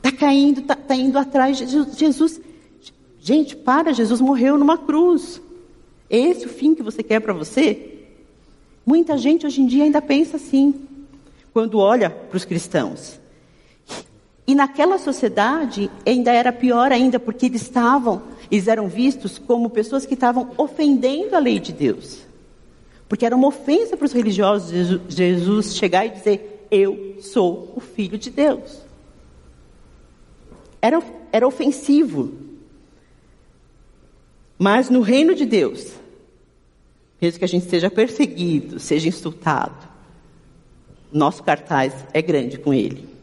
Tá 0.00 0.10
caindo, 0.10 0.62
tá, 0.62 0.74
tá 0.74 0.96
indo 0.96 1.18
atrás 1.18 1.58
de 1.58 1.66
Jesus. 1.66 2.40
Gente, 3.20 3.54
para, 3.54 3.92
Jesus 3.92 4.22
morreu 4.22 4.56
numa 4.56 4.78
cruz. 4.78 5.38
É 6.08 6.16
esse 6.16 6.46
o 6.46 6.48
fim 6.48 6.74
que 6.74 6.82
você 6.82 7.02
quer 7.02 7.20
para 7.20 7.34
você? 7.34 8.06
Muita 8.86 9.18
gente 9.18 9.44
hoje 9.44 9.60
em 9.60 9.66
dia 9.66 9.84
ainda 9.84 10.00
pensa 10.00 10.38
assim, 10.38 10.74
quando 11.52 11.78
olha 11.78 12.08
para 12.08 12.38
os 12.38 12.46
cristãos. 12.46 13.20
E 14.46 14.54
naquela 14.54 14.96
sociedade 14.96 15.90
ainda 16.06 16.32
era 16.32 16.50
pior 16.50 16.90
ainda, 16.90 17.20
porque 17.20 17.44
eles 17.44 17.60
estavam, 17.60 18.22
eles 18.50 18.68
eram 18.68 18.88
vistos 18.88 19.38
como 19.38 19.70
pessoas 19.70 20.06
que 20.06 20.14
estavam 20.14 20.52
ofendendo 20.56 21.34
a 21.34 21.38
lei 21.38 21.58
de 21.58 21.72
Deus. 21.72 22.20
Porque 23.08 23.24
era 23.24 23.36
uma 23.36 23.48
ofensa 23.48 23.96
para 23.96 24.04
os 24.04 24.12
religiosos 24.12 25.00
Jesus 25.08 25.76
chegar 25.76 26.06
e 26.06 26.10
dizer: 26.10 26.66
Eu 26.70 27.16
sou 27.20 27.72
o 27.76 27.80
filho 27.80 28.18
de 28.18 28.30
Deus. 28.30 28.82
Era, 30.80 31.02
era 31.32 31.46
ofensivo. 31.46 32.32
Mas 34.58 34.88
no 34.88 35.00
reino 35.00 35.34
de 35.34 35.44
Deus, 35.44 35.92
mesmo 37.20 37.38
que 37.38 37.44
a 37.44 37.48
gente 37.48 37.68
seja 37.68 37.90
perseguido, 37.90 38.80
seja 38.80 39.08
insultado, 39.08 39.86
nosso 41.12 41.42
cartaz 41.42 41.92
é 42.12 42.22
grande 42.22 42.58
com 42.58 42.72
ele. 42.72 43.15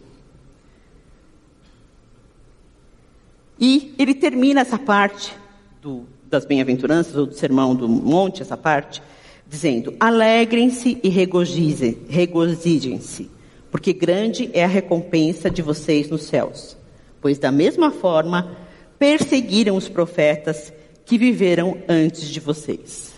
E 3.60 3.94
ele 3.98 4.14
termina 4.14 4.62
essa 4.62 4.80
parte 4.80 5.36
do, 5.82 6.06
das 6.30 6.46
bem-aventuranças, 6.46 7.16
ou 7.16 7.26
do 7.26 7.34
sermão 7.34 7.76
do 7.76 7.88
monte, 7.88 8.42
essa 8.42 8.58
parte, 8.58 9.02
dizendo: 9.48 9.96
Alegrem-se 10.00 11.00
e 11.04 11.10
regozijem-se, 11.10 13.30
porque 13.72 13.94
grande 13.94 14.50
é 14.54 14.64
a 14.64 14.68
recompensa 14.68 15.50
de 15.50 15.62
vocês 15.62 16.10
nos 16.10 16.24
céus. 16.24 16.78
Pois 17.22 17.38
da 17.38 17.52
mesma 17.52 17.92
forma 17.92 18.58
perseguiram 19.00 19.78
os 19.78 19.88
profetas 19.88 20.74
que 21.06 21.18
viveram 21.18 21.78
antes 21.88 22.30
de 22.30 22.40
vocês. 22.40 23.14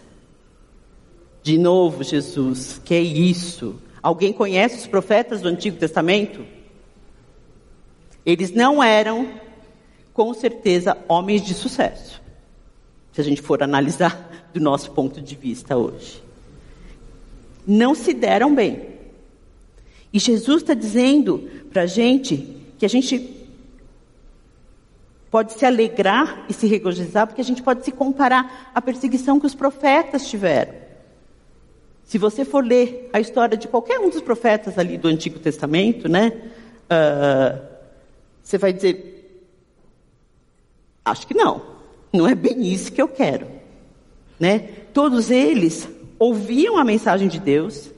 De 1.42 1.58
novo, 1.58 2.04
Jesus, 2.04 2.82
que 2.84 2.96
é 2.96 3.00
isso? 3.00 3.76
Alguém 4.02 4.34
conhece 4.34 4.78
os 4.78 4.88
profetas 4.88 5.42
do 5.42 5.48
Antigo 5.48 5.78
Testamento? 5.78 6.46
Eles 8.26 8.52
não 8.52 8.84
eram, 8.84 9.30
com 10.16 10.34
certeza, 10.34 10.98
homens 11.10 11.44
de 11.44 11.54
sucesso. 11.54 12.22
Se 13.12 13.20
a 13.20 13.24
gente 13.24 13.42
for 13.42 13.62
analisar 13.62 14.32
do 14.54 14.62
nosso 14.62 14.90
ponto 14.92 15.22
de 15.22 15.36
vista 15.36 15.76
hoje. 15.76 16.24
Não 17.68 17.94
se 17.94 18.14
deram 18.14 18.56
bem. 18.56 18.96
E 20.14 20.18
Jesus 20.18 20.62
está 20.62 20.74
dizendo 20.74 21.50
para 21.70 21.82
a 21.82 21.86
gente 21.86 22.56
que 22.80 22.86
a 22.86 22.90
gente 22.90 23.46
pode 25.30 25.52
se 25.52 25.66
alegrar 25.66 26.46
e 26.48 26.54
se 26.54 26.66
regozijar, 26.66 27.28
porque 27.28 27.42
a 27.42 27.44
gente 27.44 27.62
pode 27.62 27.84
se 27.84 27.92
comparar 27.92 28.72
à 28.74 28.82
perseguição 28.82 29.38
que 29.38 29.46
os 29.46 29.54
profetas 29.54 30.30
tiveram. 30.30 30.74
Se 32.06 32.18
você 32.18 32.46
for 32.46 32.64
ler 32.64 33.10
a 33.12 33.20
história 33.20 33.58
de 33.58 33.68
qualquer 33.68 34.00
um 34.00 34.10
dos 34.10 34.22
profetas 34.22 34.78
ali 34.78 34.98
do 34.98 35.10
Antigo 35.10 35.40
Testamento, 35.40 36.08
né, 36.08 36.32
uh, 36.86 37.60
você 38.42 38.58
vai 38.58 38.72
dizer, 38.72 39.15
acho 41.06 41.28
que 41.28 41.34
não, 41.36 41.62
não 42.12 42.28
é 42.28 42.34
bem 42.34 42.68
isso 42.68 42.92
que 42.92 43.02
eu 43.02 43.08
quero, 43.08 43.48
né? 44.40 44.60
Todos 44.94 45.30
eles 45.30 45.88
ouviam 46.18 46.78
a 46.78 46.84
mensagem 46.84 47.28
de 47.28 47.40
Deus 47.40 47.92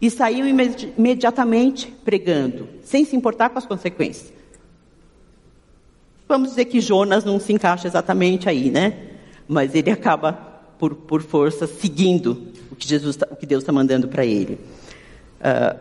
e 0.00 0.10
saíam 0.10 0.46
imediatamente 0.46 1.88
pregando, 2.04 2.68
sem 2.84 3.04
se 3.04 3.16
importar 3.16 3.50
com 3.50 3.58
as 3.58 3.66
consequências. 3.66 4.32
Vamos 6.28 6.50
dizer 6.50 6.66
que 6.66 6.80
Jonas 6.80 7.24
não 7.24 7.40
se 7.40 7.52
encaixa 7.52 7.88
exatamente 7.88 8.48
aí, 8.48 8.70
né? 8.70 9.08
Mas 9.48 9.74
ele 9.74 9.90
acaba, 9.90 10.32
por, 10.78 10.94
por 10.94 11.22
força, 11.22 11.66
seguindo 11.66 12.48
o 12.70 12.76
que, 12.76 12.86
Jesus, 12.86 13.16
tá, 13.16 13.26
o 13.30 13.34
que 13.34 13.46
Deus 13.46 13.62
está 13.62 13.72
mandando 13.72 14.06
para 14.06 14.24
ele. 14.24 14.60
Uh, 15.40 15.78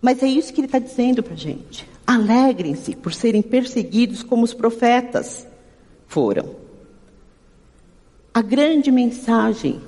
mas 0.00 0.22
é 0.22 0.26
isso 0.26 0.52
que 0.52 0.60
ele 0.60 0.66
está 0.66 0.78
dizendo 0.78 1.22
para 1.22 1.32
a 1.32 1.36
gente. 1.36 1.88
Alegrem-se 2.10 2.96
por 2.96 3.14
serem 3.14 3.40
perseguidos 3.40 4.24
como 4.24 4.42
os 4.42 4.52
profetas 4.52 5.46
foram. 6.08 6.56
A 8.34 8.42
grande 8.42 8.90
mensagem 8.90 9.80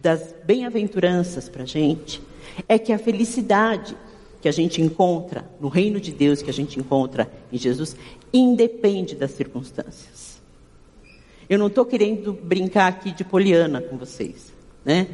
das 0.00 0.32
bem-aventuranças 0.44 1.48
para 1.48 1.64
a 1.64 1.66
gente 1.66 2.22
é 2.68 2.78
que 2.78 2.92
a 2.92 2.98
felicidade 2.98 3.96
que 4.40 4.48
a 4.48 4.52
gente 4.52 4.80
encontra 4.80 5.50
no 5.60 5.66
reino 5.66 6.00
de 6.00 6.12
Deus, 6.12 6.42
que 6.42 6.48
a 6.48 6.52
gente 6.52 6.78
encontra 6.78 7.28
em 7.52 7.58
Jesus, 7.58 7.96
independe 8.32 9.16
das 9.16 9.32
circunstâncias. 9.32 10.40
Eu 11.50 11.58
não 11.58 11.66
estou 11.66 11.84
querendo 11.84 12.34
brincar 12.34 12.86
aqui 12.86 13.10
de 13.10 13.24
poliana 13.24 13.80
com 13.82 13.96
vocês, 13.96 14.52
né? 14.84 15.08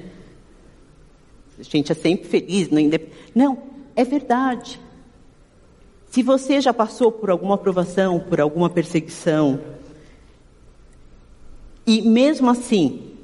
A 1.59 1.63
gente 1.63 1.91
é 1.91 1.95
sempre 1.95 2.29
feliz, 2.29 2.69
não, 2.69 2.81
indep... 2.81 3.11
não 3.35 3.63
é 3.97 4.05
verdade. 4.05 4.84
Se 6.15 6.23
você 6.23 6.61
já 6.61 6.73
passou 6.73 7.11
por 7.11 7.29
alguma 7.29 7.59
provação, 7.59 8.21
por 8.21 8.41
alguma 8.41 8.71
perseguição, 8.71 9.61
e 11.85 12.03
mesmo 12.03 12.49
assim, 12.49 13.17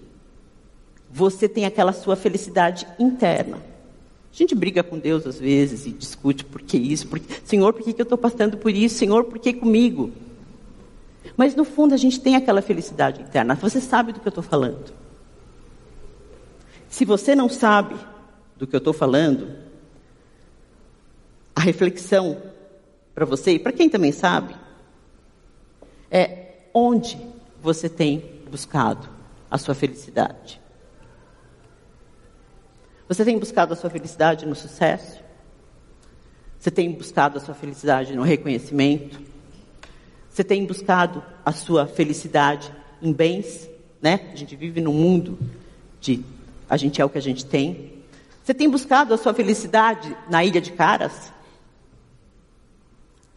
você 1.09 1.49
tem 1.49 1.65
aquela 1.65 1.93
sua 1.93 2.17
felicidade 2.17 2.89
interna. 2.99 3.59
A 3.59 4.37
gente 4.37 4.57
briga 4.57 4.83
com 4.83 4.99
Deus 4.99 5.25
às 5.25 5.39
vezes 5.39 5.87
e 5.87 5.93
discute 5.93 6.45
por 6.45 6.63
que 6.63 6.77
isso, 6.77 7.07
por... 7.07 7.21
Senhor, 7.45 7.73
por 7.73 7.85
que, 7.85 7.93
que 7.93 8.01
eu 8.01 8.03
estou 8.03 8.19
passando 8.19 8.57
por 8.57 8.73
isso? 8.73 8.99
Senhor, 8.99 9.23
por 9.23 9.39
que 9.39 9.53
comigo? 9.53 10.11
Mas 11.37 11.55
no 11.55 11.65
fundo 11.65 11.95
a 11.95 11.97
gente 11.97 12.19
tem 12.19 12.35
aquela 12.35 12.61
felicidade 12.61 13.23
interna. 13.23 13.55
Você 13.55 13.81
sabe 13.81 14.13
do 14.13 14.19
que 14.19 14.27
eu 14.27 14.31
estou 14.31 14.43
falando. 14.43 14.93
Se 16.89 17.05
você 17.05 17.37
não 17.37 17.49
sabe 17.49 17.95
do 18.57 18.67
que 18.67 18.75
eu 18.75 18.79
estou 18.79 18.93
falando, 18.93 19.49
a 21.55 21.61
reflexão 21.61 22.50
para 23.15 23.25
você 23.25 23.53
e 23.53 23.59
para 23.59 23.73
quem 23.73 23.89
também 23.89 24.13
sabe 24.13 24.55
é 26.11 26.55
onde 26.75 27.19
você 27.63 27.89
tem 27.89 28.43
buscado 28.51 29.09
a 29.51 29.59
sua 29.59 29.75
felicidade. 29.75 30.61
Você 33.09 33.25
tem 33.25 33.39
buscado 33.39 33.73
a 33.73 33.77
sua 33.77 33.91
felicidade 33.91 34.47
no 34.47 34.55
sucesso? 34.55 35.21
Você 36.59 36.71
tem 36.71 36.93
buscado 36.93 37.39
a 37.39 37.41
sua 37.41 37.55
felicidade 37.55 38.15
no 38.15 38.23
reconhecimento? 38.23 39.21
Você 40.29 40.45
tem 40.45 40.65
buscado 40.65 41.23
a 41.45 41.53
sua 41.53 41.87
felicidade 41.87 42.73
em 43.03 43.13
bens? 43.13 43.69
Né? 44.01 44.31
A 44.33 44.37
gente 44.37 44.55
vive 44.55 44.81
num 44.81 44.93
mundo 44.93 45.39
de 46.01 46.25
a 46.69 46.77
gente 46.77 47.01
é 47.01 47.05
o 47.05 47.11
que 47.11 47.19
a 47.19 47.23
gente 47.23 47.45
tem. 47.45 47.93
Você 48.45 48.55
tem 48.55 48.71
buscado 48.71 49.13
a 49.13 49.19
sua 49.19 49.35
felicidade 49.35 50.17
na 50.29 50.45
ilha 50.45 50.61
de 50.61 50.71
Caras? 50.71 51.33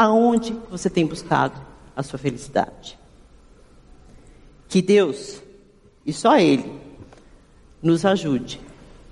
Aonde 0.04 0.52
você 0.70 0.90
tem 0.90 1.06
buscado 1.06 1.58
a 1.96 2.04
sua 2.04 2.20
felicidade? 2.20 3.00
Que 4.68 4.82
Deus, 4.82 5.42
e 6.06 6.12
só 6.12 6.38
Ele, 6.38 6.78
nos 7.82 8.04
ajude 8.04 8.60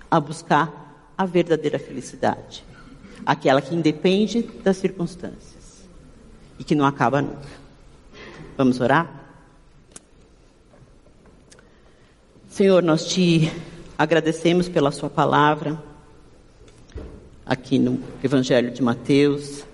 a 0.09 0.19
buscar 0.19 1.13
a 1.17 1.25
verdadeira 1.25 1.79
felicidade. 1.79 2.65
Aquela 3.25 3.61
que 3.61 3.73
independe 3.73 4.41
das 4.41 4.75
circunstâncias 4.75 5.87
e 6.59 6.63
que 6.65 6.75
não 6.75 6.85
acaba 6.85 7.21
nunca. 7.21 7.47
Vamos 8.57 8.81
orar? 8.81 9.09
Senhor, 12.49 12.83
nós 12.83 13.05
te 13.05 13.49
agradecemos 13.97 14.67
pela 14.67 14.91
Sua 14.91 15.09
palavra 15.09 15.81
aqui 17.45 17.79
no 17.79 17.97
Evangelho 18.21 18.71
de 18.71 18.83
Mateus. 18.83 19.70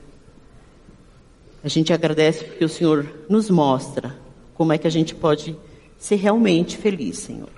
A 1.63 1.67
gente 1.67 1.91
agradece 1.91 2.43
porque 2.43 2.63
o 2.63 2.69
Senhor 2.69 3.05
nos 3.29 3.49
mostra 3.49 4.15
como 4.53 4.73
é 4.73 4.77
que 4.77 4.87
a 4.87 4.91
gente 4.91 5.13
pode 5.13 5.55
ser 5.97 6.15
realmente 6.15 6.77
feliz, 6.77 7.17
Senhor. 7.17 7.49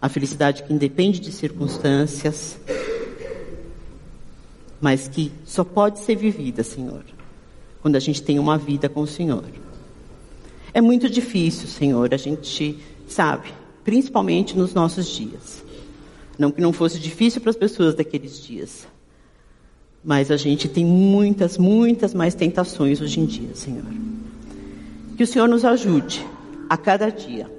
A 0.00 0.08
felicidade 0.08 0.62
que 0.62 0.72
independe 0.72 1.20
de 1.20 1.32
circunstâncias, 1.32 2.58
mas 4.80 5.08
que 5.08 5.32
só 5.44 5.64
pode 5.64 6.00
ser 6.00 6.16
vivida, 6.16 6.62
Senhor, 6.62 7.02
quando 7.80 7.96
a 7.96 8.00
gente 8.00 8.22
tem 8.22 8.38
uma 8.38 8.58
vida 8.58 8.88
com 8.88 9.00
o 9.00 9.06
Senhor. 9.06 9.44
É 10.72 10.80
muito 10.80 11.08
difícil, 11.08 11.66
Senhor, 11.68 12.12
a 12.12 12.18
gente 12.18 12.78
sabe, 13.08 13.48
principalmente 13.82 14.56
nos 14.56 14.74
nossos 14.74 15.08
dias. 15.08 15.64
Não 16.38 16.50
que 16.50 16.60
não 16.60 16.72
fosse 16.72 16.98
difícil 16.98 17.40
para 17.40 17.50
as 17.50 17.56
pessoas 17.56 17.94
daqueles 17.94 18.42
dias, 18.42 18.86
mas 20.06 20.30
a 20.30 20.36
gente 20.36 20.68
tem 20.68 20.84
muitas, 20.84 21.58
muitas 21.58 22.14
mais 22.14 22.32
tentações 22.32 23.00
hoje 23.00 23.18
em 23.18 23.26
dia, 23.26 23.56
Senhor. 23.56 23.82
Que 25.16 25.24
o 25.24 25.26
Senhor 25.26 25.48
nos 25.48 25.64
ajude 25.64 26.24
a 26.70 26.76
cada 26.76 27.10
dia 27.10 27.50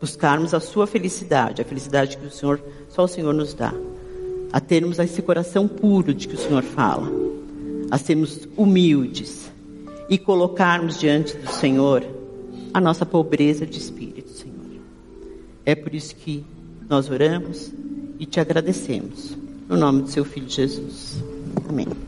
buscarmos 0.00 0.54
a 0.54 0.60
sua 0.60 0.86
felicidade, 0.86 1.60
a 1.60 1.64
felicidade 1.64 2.16
que 2.16 2.26
o 2.26 2.30
Senhor, 2.30 2.58
só 2.88 3.04
o 3.04 3.08
Senhor 3.08 3.34
nos 3.34 3.52
dá. 3.52 3.74
A 4.50 4.60
termos 4.60 4.98
esse 4.98 5.20
coração 5.20 5.68
puro 5.68 6.14
de 6.14 6.26
que 6.26 6.36
o 6.36 6.38
Senhor 6.38 6.62
fala. 6.62 7.10
A 7.90 7.98
sermos 7.98 8.48
humildes 8.56 9.50
e 10.08 10.16
colocarmos 10.16 10.98
diante 10.98 11.36
do 11.36 11.50
Senhor 11.50 12.02
a 12.72 12.80
nossa 12.80 13.04
pobreza 13.04 13.66
de 13.66 13.76
espírito, 13.76 14.30
Senhor. 14.30 14.56
É 15.66 15.74
por 15.74 15.94
isso 15.94 16.16
que 16.16 16.42
nós 16.88 17.10
oramos 17.10 17.70
e 18.18 18.24
te 18.24 18.40
agradecemos. 18.40 19.36
No 19.68 19.76
nome 19.76 20.02
do 20.02 20.08
seu 20.08 20.24
filho 20.24 20.48
Jesus. 20.48 21.22
没。 21.70 22.07